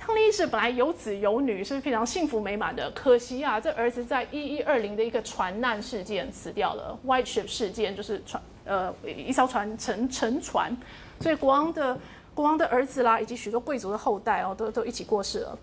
[0.00, 2.90] 亨利一世本来有子有女，是非常幸福美满的。
[2.92, 10.74] 可惜啊，这儿子在一一二零的一个船难事件死掉了，White Ship 事件就是船呃一艘船沉沉船，
[11.20, 11.98] 所以国王的
[12.34, 15.58] 国王的儿子啦，以及许多贵族的后代哦，都都一起过世了。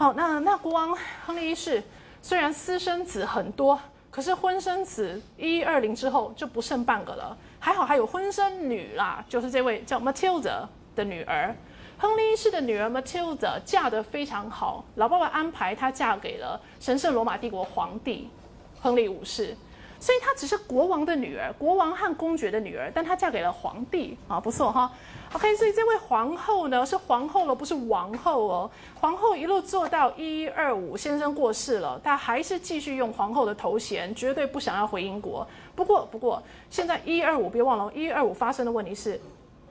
[0.00, 0.96] 好，那那国王
[1.26, 1.82] 亨利一世
[2.22, 3.78] 虽然私生子很多，
[4.10, 7.36] 可是婚生子一一二零之后就不剩半个了。
[7.58, 11.54] 还好还有婚生女啦，就是这位叫 Matilda 的女儿。
[11.98, 18.30] 亨利一世的女儿 Matilda 嫁得非常好，老爸爸安排她嫁给了神圣罗马帝国皇帝
[18.80, 19.54] 亨利五世，
[19.98, 24.90] 所以她只是国王的女儿，国王和公爵的女儿，但她嫁给了皇帝啊，不错哈。
[25.32, 28.70] OK，所以这位皇后呢是皇后了，不是王后哦。
[29.00, 35.46] 皇后一路做到一一二五，先生过世了，她还是继续用皇后的头衔，绝对不想要回英国。
[35.76, 39.20] 不过，不过现在一二五，别忘了，一一二五发生的问题是，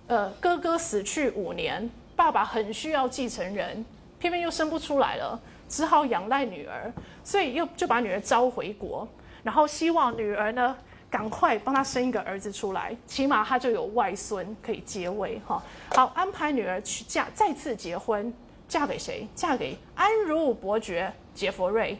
[0.07, 1.89] 呃，哥哥死去五年。
[2.16, 3.86] 爸爸很需要继承人，
[4.18, 6.91] 偏偏又生不出来了，只好仰赖女儿，
[7.24, 9.07] 所以又就把女儿招回国，
[9.43, 10.76] 然后希望女儿呢
[11.10, 15.62] 赶快帮他生一个儿子出来，起码他就有外孙可以接位哈。
[15.95, 18.34] 好，安排女儿去嫁，再次结婚，
[18.68, 19.28] 嫁给谁？
[19.34, 21.97] 嫁给安茹伯爵杰佛瑞。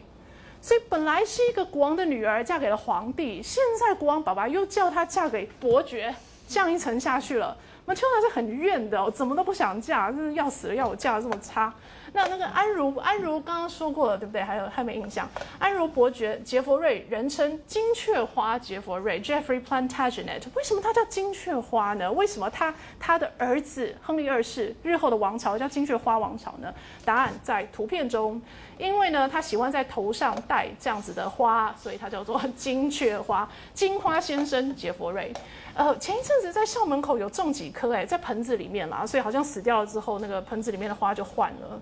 [0.62, 6.14] 所以本来是一个国王的女儿，嫁给了皇帝，现在国王爸爸又叫她嫁给伯爵，
[6.48, 7.56] 降一层下去了。
[7.86, 11.74] 马丘达是很怨的，怎么都不想嫁，真是要死了，要我嫁的这么差。
[12.14, 14.42] 那那个安如，安如刚刚说过了，对不对？
[14.42, 15.28] 还有还没印象。
[15.58, 20.44] 安如伯爵杰佛瑞，人称金雀花杰佛瑞 （Jeffrey Plantagenet）。
[20.56, 22.12] 为什么他叫金雀花呢？
[22.12, 26.74] 为什么他他的儿子亨利二世日后的王朝叫金雀花王朝呢？
[27.06, 28.42] 答案在图片中。
[28.80, 33.48] 因为呢，他喜欢在头上戴这样子的花，所以他叫做金雀花。
[33.74, 35.34] 金花先生杰佛瑞，
[35.74, 41.82] 呃，前一阵子在校门口有种几棵，哎，在盆子里面啦，所以好像死掉了之后，那个盆子里面的花就换了。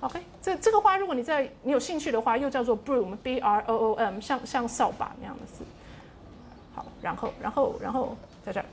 [0.00, 5.62] OK，这这个花，如果你在你有兴趣的话，又叫做 broom，b r o o m，像像扫把那样的字。
[6.74, 8.66] 好，然后然后然后在这儿。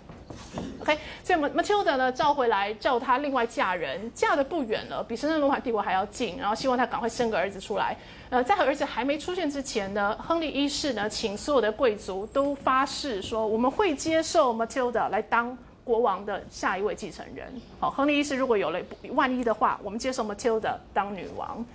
[0.81, 7.95] OK，所以 Matilda 呢召回来，叫她另外嫁人，嫁的不远了，比神圣罗马帝国还要近，然后希望她赶快生个儿子出来。
[8.29, 17.47] 呃，在儿子还没出现之前呢，亨利一世呢，请所有的贵族都发誓说，我们会接受 Matilda 来当国王的下一位继承人。
[17.79, 18.79] 好，亨利一世如果有了
[19.11, 21.65] 万一的话，我们接受 Matilda 当女王。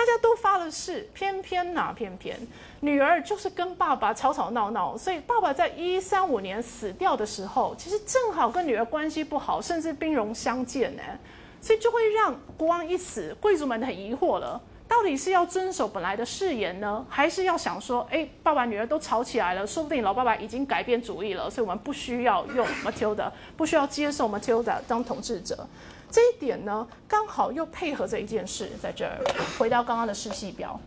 [0.00, 2.34] 大家都发了誓，偏偏哪偏偏
[2.80, 11.02] 女儿就是跟爸爸吵吵闹闹，所以爸爸在一三五年死掉的时候，其实正好跟女儿关系不好，甚至兵戎相见呢，
[11.60, 25.68] 所以就会让国王一死，贵族们很疑惑了，到底是要遵守本来的誓言呢，还是要想说，哎，爸爸女儿都吵起来了，说不定老爸爸已经改变主意了，所以我们不需要用 Matilda，不需要接受 Matilda 当统治者。
[26.10, 29.16] 这一点呢，刚好又配合着一件事，在这儿
[29.58, 30.78] 回到刚刚的世系表，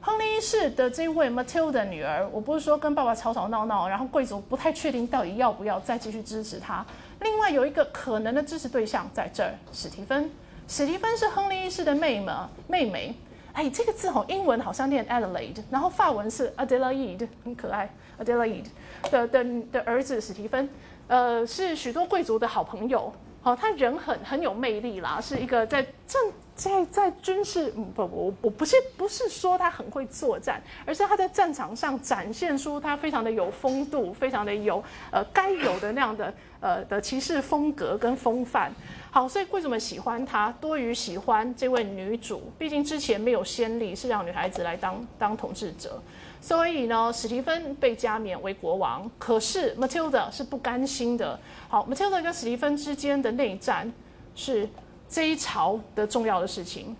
[0.00, 6.84] 亨利一世的这位 Matilda 女儿，我不是说跟爸爸吵吵闹闹，然后贵族不太确定到底要不要再继续支持他。
[7.20, 10.30] 另外有一个可能的支持对象在这儿，史蒂芬。
[10.66, 12.32] 史蒂芬是亨利一世的妹妹，
[12.66, 13.14] 妹妹。
[13.52, 17.92] 哎，这个字吼，英文好像念 Adelaide，然后法文是 Adelaide，很可爱。
[18.18, 18.66] Adelaide
[19.10, 20.70] 的的的儿子史蒂芬，
[21.08, 23.12] 呃，是许多贵族的好朋友。
[23.42, 26.22] 好，他人很很有魅力啦，是一个在战
[26.54, 38.70] 在在军事嗯不我我不是不是说他很会作战，而是他在战场上展现出他非常的有风度，非常的有呃该有的那样的呃的骑士风格跟风范。
[39.10, 46.00] 好，所以为什么喜欢他多于喜欢这位女主，毕竟之前没有先例是让女孩子来当当统治者。
[46.40, 51.38] 所以呢，史蒂芬被加冕为国王，可是 Matilda 是不甘心的。
[51.68, 53.92] 好，Matilda 跟史蒂芬之间的内战
[54.34, 54.68] 是
[55.08, 56.96] 这一朝的重要的事情。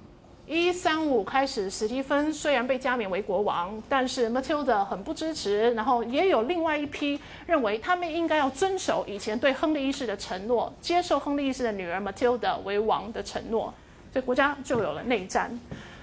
[0.46, 13.72] 一三五开始，史蒂芬虽然被加冕为国王，但是 Matilda 很不支持，然后也有另外一批认为他们应该要遵守以前对亨利一世的承诺，接受亨利一世的女儿 Matilda 为王的承诺，
[14.12, 15.58] 所以国家就有了内战。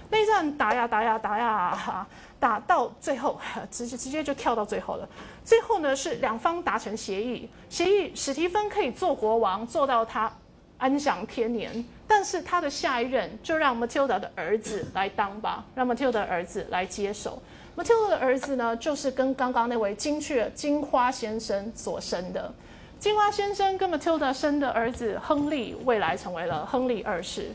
[0.09, 2.07] 内战打呀打呀打呀。
[2.39, 3.39] 打到最后，
[3.71, 5.09] 直接直接就跳到最后了。
[5.43, 10.31] 最后呢，是两方达成协议，协议史蒂芬可以做国王，做到他
[10.77, 11.83] 安享天年。
[12.07, 17.41] 但是他的下一任就让 Matilda 的儿子来当吧，让 Matilda 的儿子来接手。
[17.75, 22.53] Matilda 的儿子呢，就是跟刚刚那位金雀金花先生所生的。
[22.99, 27.51] 金花先生跟 Matilda 生的儿子亨利，未来成为了亨利二世。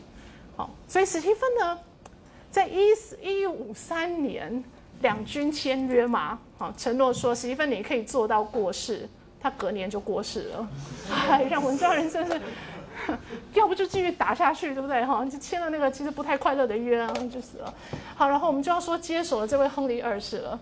[0.57, 1.79] 好，所以史蒂芬呢，
[2.53, 4.63] 在一四一五三年。
[5.01, 10.67] 两军签约嘛，好，承诺说史蒂芬你可以做到过世，他隔年就过世了，
[11.29, 12.39] 哎，让文章人真是，
[13.53, 15.03] 要不就继续打下去，对不对？
[15.03, 17.73] 哈，就签了那个其实不太快乐的约啊，就死了。
[18.15, 20.57] 好，然后我们就要说接手了这位亨利二世了。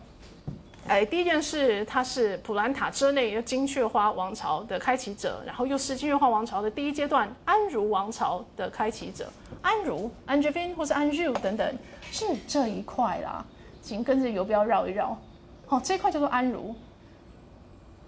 [0.87, 9.31] 哎，第一件事，他是普兰塔之内金雀花王朝的开启者，然后又是金雀花王朝的第一阶段安茹王朝的开启者。
[9.61, 11.77] 安茹 a n g e v i n 或是 Anju 等等，
[12.11, 13.45] 是这一块啦。
[13.81, 15.17] 请跟着游标绕一绕，
[15.65, 16.75] 好，这块叫做安茹。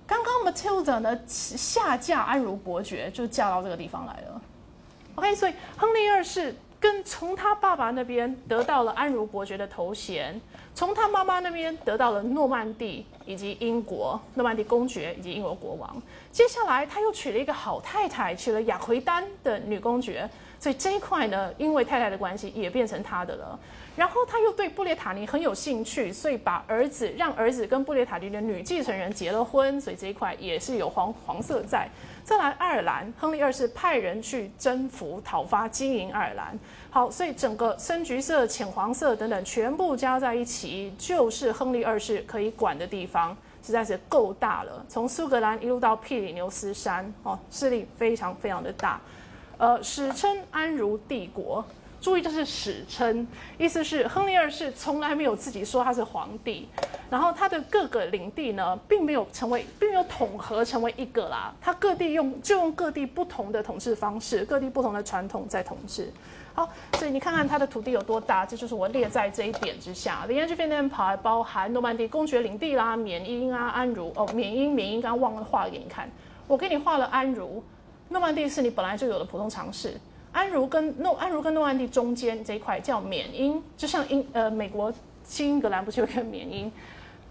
[0.05, 4.41] 刚刚 Matilda 呢下嫁安茹伯爵，就嫁到这个地方来了。
[5.15, 10.39] OK，所以亨利二世跟从他爸爸那边得到了安茹伯爵的头衔，
[10.75, 16.01] 从他妈妈那边得到了诺曼底以及英国诺曼底公爵以及英国国王。
[16.31, 20.27] 接下来他又娶了一个好太太，娶了雅奎丹的女公爵，
[20.59, 23.59] 所以这一块呢，因为太太的关系也变成他的了。
[23.95, 31.87] 然后他又对布列塔尼很有兴趣，所以把儿子让儿子跟布列塔尼的女继承人结了婚，所以这一块也是有黄黄色在。
[32.23, 36.57] 再来爱尔兰，亨利二世派人去征服、讨伐、经营爱尔兰。
[36.89, 44.85] 好，所以整个深橘色、浅黄色等等全部加在一起，就是亨利二世可以管的地方，实在是够大了。
[44.87, 49.01] 从苏格兰一路到庇里牛斯山，哦，势力非常非常的大。
[49.57, 51.63] 呃，史称安茹帝国。
[52.03, 53.25] 注意，这是史称，
[53.57, 56.67] 意思是亨利二世从来没有自己说他是皇帝，
[57.09, 66.11] 然后他的各个领地呢，并没有成为，并没有统合成为一个啦，他各地用就用各地不同的统治方式，各地不同的传统在统治。
[66.53, 70.25] 好，所以你看看他的土地有多大，这就是我列在这一点之下。
[70.25, 76.11] The Angevin Empire 包含诺曼底公爵领地啦，缅因啊，安茹哦，缅因缅因刚忘了画给你看，
[76.47, 77.63] 我给你画了安茹，
[78.09, 79.97] 诺曼底是你本来就有的普通常识。
[80.33, 84.93] 安茹跟诺安茹跟诺曼底中间这一块叫缅因，就像英呃美国
[85.23, 86.69] 新英格兰不是有个缅因？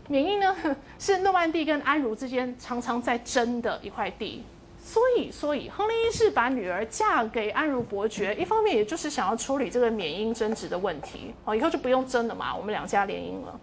[0.09, 0.57] 缅因呢
[0.99, 4.45] 是诺曼底跟安茹之间常常在争的一块地，
[4.83, 13.61] 所以所以亨利一世把女儿嫁给安茹伯爵，一方面也就是想要处理这个缅因争执的问题，哦以后就不用争了嘛，我们两家联姻了。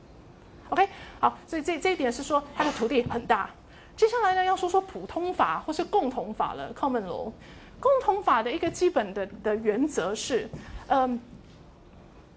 [0.70, 0.88] OK，
[1.20, 3.49] 好，所以这这一点是说他的土地很大。
[3.95, 7.32] 接下来呢要说说普通法或是共同法了，Common Law。
[7.80, 10.49] 共同法的一个基本的的原则是，
[10.88, 11.19] 嗯，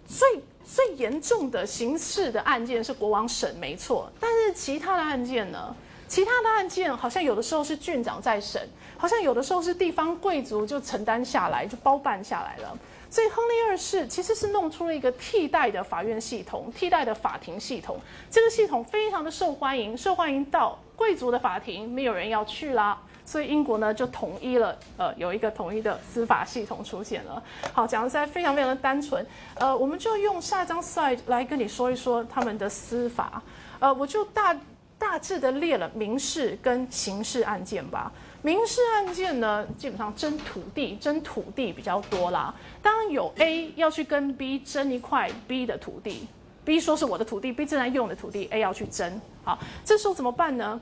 [0.06, 4.10] 最最严重的刑事的案件是国王审，没错。
[4.20, 5.74] 但是其他的案件呢？
[6.08, 12.78] 其他的案件好像有的时候是郡长在审，好像有的时候是地方贵族就承担下来，就包办下来了。
[13.08, 17.98] 所以亨利二世其实是弄出了一个替代的法院系统，替代的法庭系统。
[18.30, 23.00] 这个系统非常的受欢迎，受欢迎到贵族的法庭没有人要去啦。
[23.32, 27.42] 所以英国呢就统一了，呃，有一个统一的司法系统出现了。
[27.72, 33.42] 好，讲的实在非常非常的单纯，呃，我们就用下一张 slide 来跟你说一说他们的司法。
[33.80, 34.54] 呃，我就大
[34.98, 38.12] 大致的列了民事跟刑事案件吧。
[38.42, 42.54] 民事案件呢，基本上争土地，争土地比较多啦。
[42.82, 46.28] 当有 A 要去跟 B 争一块 B 的土地
[46.66, 49.18] ，B 说是我的土地，B 正在用的土地，A 要去争。
[49.42, 50.78] 好，这时候怎么办呢？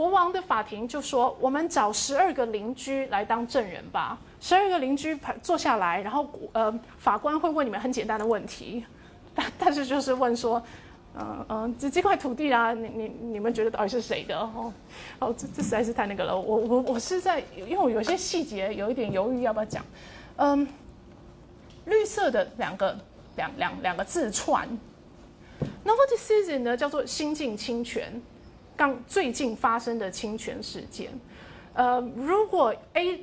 [0.00, 4.18] 国王的法庭就说：“我们找十二个邻居来当证人吧。
[4.40, 8.82] 十二个邻居坐下来，然后呃，法官会问你们很简单的问题，
[9.34, 10.62] 但但是就是问说，
[11.18, 14.38] 嗯嗯，这这块土地啊，你你你们觉得到底是谁的？
[14.38, 14.72] 哦
[15.18, 16.34] 哦，这这实在是太那个了。
[16.34, 19.84] 我我我是在，因为我有些细节有一点犹豫要不要讲。
[20.36, 20.66] 嗯，
[21.84, 22.98] 绿色的两个
[23.36, 24.66] 两两两个字串
[25.84, 28.10] ，Novel decision 呢叫做新晋侵权。”
[28.80, 31.10] 刚最近发生的侵权事件，
[31.74, 33.22] 呃，如果 A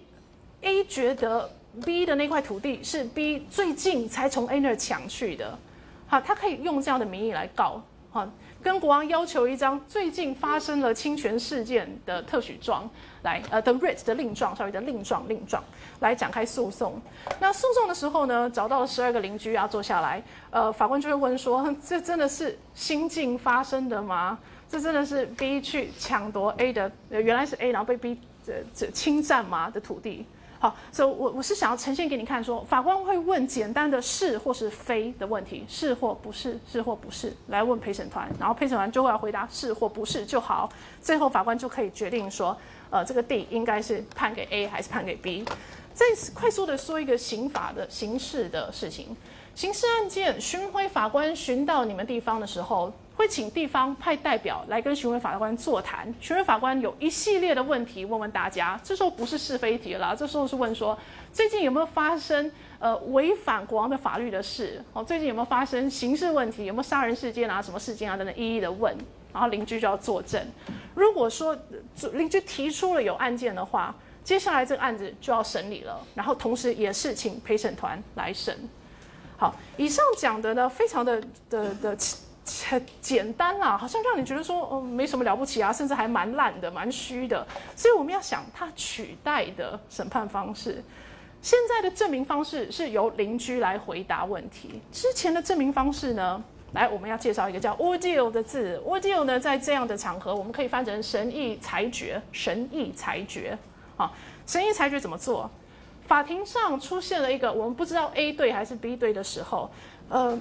[0.61, 1.49] A 觉得
[1.83, 5.57] B 的那块土地是 B 最近才从 A 那儿抢去的，
[6.05, 7.81] 好，他可以用这样的名义来告，
[8.11, 8.29] 好，
[8.61, 12.87] 跟国王要求一张最近发生了侵权事件的特许状
[13.23, 15.63] 来，呃的 writ 的令状，sorry 的令状令状
[16.01, 17.01] 来展开诉讼。
[17.39, 20.21] 那诉讼的时候呢，找到了十二个邻居要坐下来，
[20.51, 24.37] 呃，法官就会问说，这真的是新近发生的吗？
[24.69, 30.25] 这真的是 B 去抢夺 A 的，呃原来是 A，然后被 B 这这侵占嘛的土地。
[30.59, 40.67] 好，所以我我是想要呈现给你看，说法官会问简单的是或是非的问题，是或不是，是或不是，来问陪审团，然后陪审团就会要回答是或不是就好，
[40.99, 42.57] 最后法官就可以决定说，
[42.89, 45.45] 呃，这个地应该是判给 A 还是判给 B。
[45.93, 49.15] 再快速的说一个刑法的刑事的事情，
[49.53, 52.91] 刑事案件巡回法官巡到你们地方的时候。
[53.17, 58.79] 会请地方派代表来跟巡回法官座谈，巡回法官有一系列的问题问问大家。
[58.83, 60.95] 这时候不是是非题了，这时候是问说
[61.33, 64.83] 最近有没有发生呃违反国王的法律的事？
[64.93, 66.65] 哦，最近有没有发生刑事问题？
[66.65, 67.59] 有没有杀人事件啊？
[67.59, 68.15] 什么事件啊？
[68.15, 68.95] 等等，一一的问。
[69.33, 70.39] 然后邻居就要作证。
[70.93, 71.57] 如果说
[72.13, 75.99] 邻居提出了有案件的话，接下来这个案子就要审理了。
[76.13, 78.55] 然后同时也是请陪审团来审。
[79.37, 81.19] 好，以上讲的呢，非常的
[81.49, 81.97] 的的。
[82.69, 87.45] 很简单啦，好像让你觉得说，哦，没什么了不起啊，甚至还蛮烂的，蛮虚的。
[87.75, 90.83] 所以我们要想，它取代的审判方式，
[91.41, 94.81] 现在的证明方式是由邻居来回答问题。
[94.91, 96.43] 之前的证明方式呢，
[96.73, 98.81] 来，我们要介绍一个叫 “ordeal” 的字。
[98.85, 102.21] “ordeal” 呢，在这样的场合，我们可以翻成“神意裁决”。
[102.31, 103.57] 神意裁决，
[103.95, 104.11] 啊，
[104.45, 105.49] 神意裁决怎么做？
[106.07, 109.69] 法庭上出现了一个我们不知道 A 对还是 B 对的时候，
[110.07, 110.39] 呃，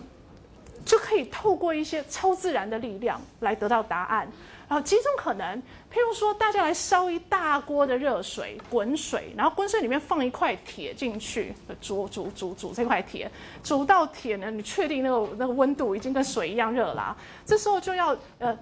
[0.87, 4.27] 就可以透过一些超自然的力量来得到答案。
[4.69, 5.57] 然后几种可能，
[5.93, 13.31] 譬如说，大家来烧一大锅的热水，滚水，然后滚水里面放一块铁进去，煮煮煮煮这块铁，
[13.63, 18.09] 煮到铁呢，你确定那个那个温度已经跟水一样热啦，这时候就要
[18.41, 18.59] 呃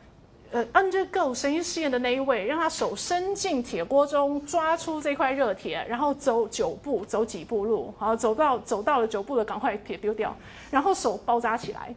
[0.51, 10.37] 呃 undergo 神经试验的那一位，让他手伸进铁锅中，抓出这块热铁，然后走九步，走几步路，好，走到走到了九步的，赶快铁丢掉，
[10.71, 11.95] 然后手包扎起来。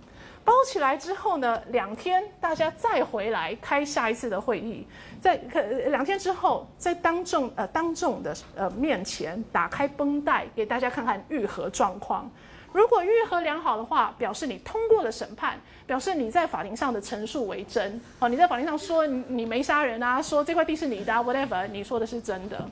[0.47, 4.87] 包起来之后呢，两天大家再回来开下一次的会议，
[5.19, 12.31] 在可两天之后，在当众呃当众的呃面前打开绷带，给大家看看愈合状况。
[12.71, 17.99] 如果愈合良好的话，表示你通过了审判，表示你在法庭上的陈述为真。
[18.19, 22.65] 哦，你在法庭上说你你没杀人啊，说这块地是你的，whatever，你说的是真的。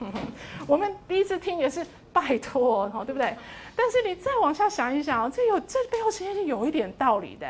[0.66, 3.36] 我们第一次听也是拜托，哦，对不对？
[3.76, 7.46] 但是你再往下想一想，这有这背后其实是有一点道理的。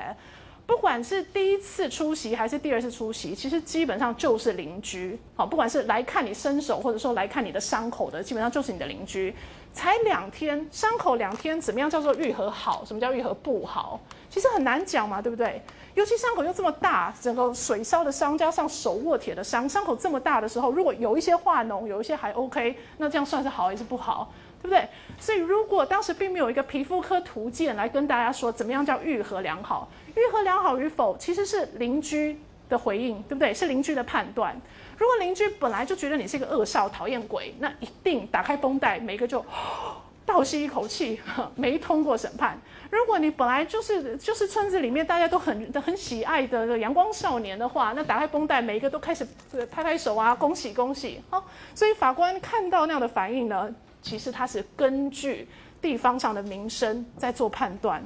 [0.66, 5.18] 不管是第一次出席还是第二次出席，其实基本上就是邻居。
[5.34, 9.34] 好，不管是来看你伸手，或者说来看你的伤口的，基本上就是你的邻居。
[9.72, 12.84] 才两天，伤口两天，怎么样叫做愈合好？
[12.84, 14.00] 什么叫愈合不好？
[14.28, 15.62] 其实很难讲嘛，对不对？
[15.94, 24.32] 尤其伤口又这么大，整个水烧的伤加上手握铁的伤，伤口这么大的时候，如果有一些化脓，有一些还 OK，那这样算是好还是不好？
[24.60, 24.88] 对不对？
[25.18, 33.54] 所以如果当时并没有一个皮肤科图鉴来跟大家说怎么样叫愈合良好，愈合良好与否其实是邻居的回应，对不对？
[33.54, 34.60] 是邻居的判断。
[34.98, 39.44] 如果邻居本来就觉得你是一个恶少、讨厌鬼，那一定打开绷带，每个就
[40.26, 41.20] 倒吸一口气，
[41.54, 42.60] 没通过审判。
[42.90, 49.26] 如果你本来就是就是村子里面大家都很很喜爱的阳光少年的话，那打开绷带，每一个都开始
[49.70, 51.22] 拍拍手啊，恭喜恭喜！
[51.30, 51.44] 好，
[51.74, 53.72] 所以法官看到那样的反应呢，
[54.02, 55.48] 其实他是根据
[55.80, 58.02] 地方上的名声在做判断，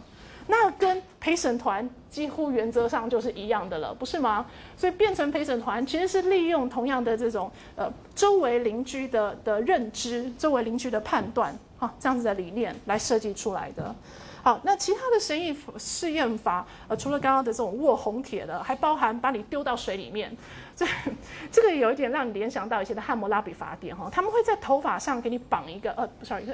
[0.47, 4.47] 那跟陪审团几乎原则上就是一样的了，不是吗？
[4.77, 13.95] 所以变成陪审团其实是利用同样的这种呃周围邻居的的认知、周围邻居的判断，哈，这样子的理念来设计出来的。
[14.43, 20.37] 好，那其他的神意试验法，呃，除了刚刚的这种握红铁的，还包含把你丢到水里面。
[20.75, 20.85] 这
[21.53, 26.45] 这个有一点让你联想到以前的汉谟拉比法典哈，他们会在头发上给你绑一个，呃，sorry，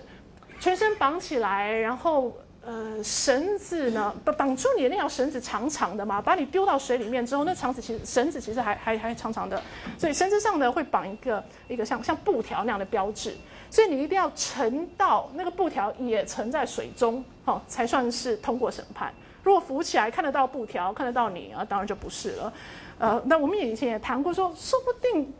[0.61, 9.63] 全身绑起来，然后呃绳子呢绑绑住你的那条绳子长长的嘛，把你丢到水里面之后，那长子其实绳子其实还还还长长的，
[9.97, 13.35] 所以绳子上呢会绑一个一个像像布条那样的标志。
[13.71, 19.13] 所以你一定要沉到那个布条也沉在水中，哦才算是通过审判。
[19.43, 22.53] 如果浮起来看得到布条，看得到你啊，当然就不是了。
[22.99, 25.33] 呃，那我们以前也谈过，说说不定。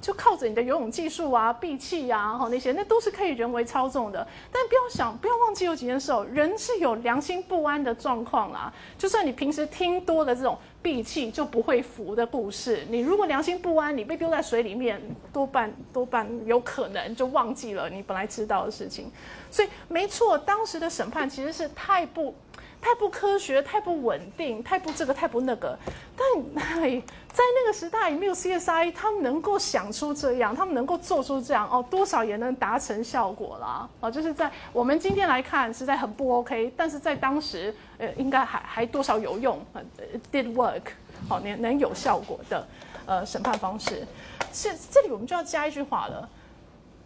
[0.00, 4.26] 就靠着你的游泳技术啊、闭气呀，哈那些，那都是可以人为操纵的。
[4.52, 8.72] 但不要想，不要忘记有几件事哦，人是有良心不安的状况啦。
[8.96, 15.00] 就算你平时听多的这种闭气就不会浮的故事，你如果良心不安，你被丢在水里面，
[15.32, 19.10] 多半多半有可能就忘记了你本来知道的事情。
[19.50, 22.34] 所以没错，当时的审判其实是太不。
[22.86, 25.76] 太不科学，太不稳定，太不这个，太不那个。
[26.16, 26.24] 但
[27.26, 33.88] 在那个时代，没有 CSI，他们能够想出这样，他们能够做出这样哦，多少也能达成效果啦。
[33.98, 36.72] 哦，就是在我们今天来看，实在很不 OK。
[36.76, 39.60] 但是在当时，呃，应该还还多少有用
[40.30, 40.82] ，did work，
[41.28, 42.68] 好，能能有效果的，
[43.04, 44.06] 呃，审判方式。
[44.52, 46.28] 是这里我们就要加一句话了。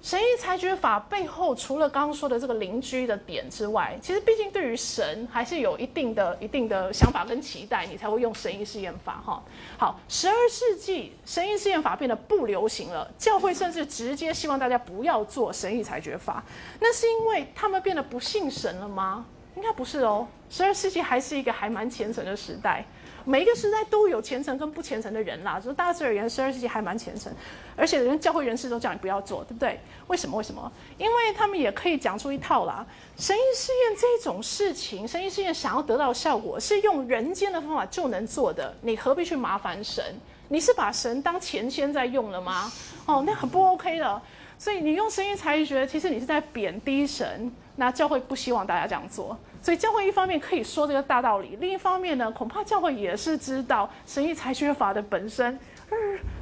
[0.02, 9.42] 神意裁决法背后，除了刚刚说的这个邻居的点之外，其实毕竟对于神还是有一定的、一定的想法跟期待，你才会用神意试验法哈。
[9.76, 16.42] 好，十二世纪神意试验法变得不流行了，教会甚至直接希望大家不要做神意裁决法。
[16.80, 19.26] 那是因为他们变得不信神了吗？
[19.54, 20.26] 应该不是哦。
[20.48, 22.86] 十二世纪还是一个还蛮虔诚的时代。
[23.24, 27.32] 每一个时代都有虔诚跟不虔诚的人啦，就大致而言，十二世纪还蛮虔诚，
[27.76, 29.78] 而且连教会人士都叫你不要做，对不对？
[30.06, 30.36] 为什么？
[30.38, 30.70] 为什么？
[30.98, 32.86] 因为他们也可以讲出一套啦。
[33.16, 40.04] 神意试验这种事情，神意试验想要得到效果，是用人间的方法就能做的，你何必去麻烦神？
[40.48, 42.72] 你是把神当前先在用了吗？
[43.06, 44.22] 哦，那很不 OK 的。
[44.58, 47.50] 所以你用神意裁决，其实你是在贬低神。
[47.76, 49.38] 那教会不希望大家这样做。
[49.62, 55.58] 所以教会一方面可以说这个大道理，另一方面呢，恐怕教会也是知道神意裁决法的本身，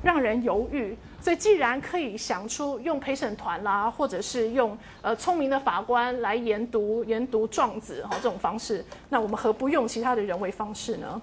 [0.03, 0.97] 让人犹豫。
[1.21, 11.21] 所以既然可以想出用陪审团啦，或者是用呃聪明的法官来研读研读状子哈这种方式，那我们何不用其他的人为方式呢？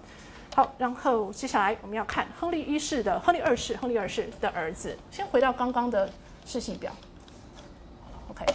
[0.54, 4.98] 好，然后接下来我们要看亨利一世的亨利二世，亨利二世的儿子。
[5.10, 6.10] 先回到刚刚的
[6.46, 6.92] 事情表
[8.30, 8.46] ，OK。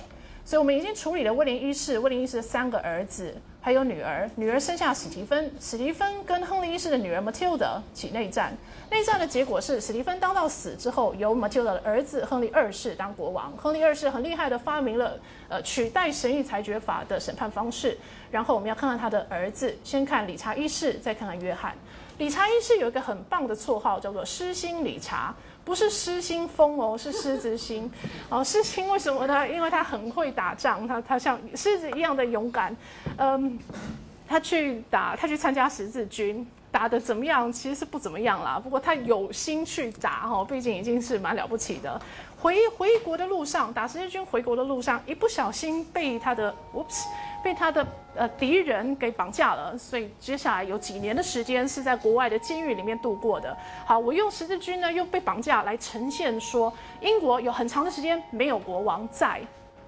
[0.51, 8.53] 所以我们已经处理了威廉一世，威廉一世的三个儿子，还有女儿，女儿生下史蒂芬，史蒂芬跟亨利一世的女儿 Matilda 起内战，
[8.91, 15.17] 内战的结果是史蒂芬当到死之后，由 Matilda 的儿子亨利二世当国王，亨利二世很厉害的发明了
[15.49, 17.97] 呃取代神谕裁决法的审判方式，
[18.33, 21.77] 然后我们要看看他的儿子，先看理查一世，再看看约翰。
[22.19, 25.33] 理查一世有一个很棒的绰号，叫做失心理查。
[25.71, 27.89] 不是失心疯哦，是狮子心。
[28.29, 29.49] 哦，狮心为什么呢？
[29.49, 32.77] 因为他很会打仗，他他像狮子一样的勇敢。
[33.17, 33.57] 嗯，
[34.27, 37.53] 他去打，他去参加十字军，打的怎么样？
[37.53, 38.59] 其实是不怎么样啦。
[38.59, 42.03] 不过他有心去打，哈，毕竟已经是蛮了不起的。
[42.37, 47.05] 回回国的路上，打十字军回国的路上，一不小心被他的，oops。
[47.43, 53.57] 被他的呃敌人给绑架了，所以接下来有几年的时间是在国外的监狱里面度过的。
[53.85, 59.41] 好，我用十字军呢又被绑架来呈现说，英国有很长的时间没有国王在，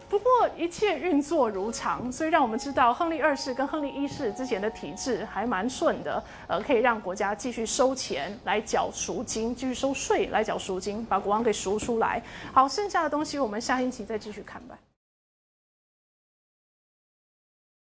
[0.08, 12.22] 不过一切运作如常，所以让我们知道亨利二世跟亨利一世之前的体制还蛮顺的，呃，可以让国家继续收钱来缴赎金，继续收税来缴赎金，把国王给赎出来。
[12.52, 14.76] 好，剩下的东西我们下星期再继续看吧。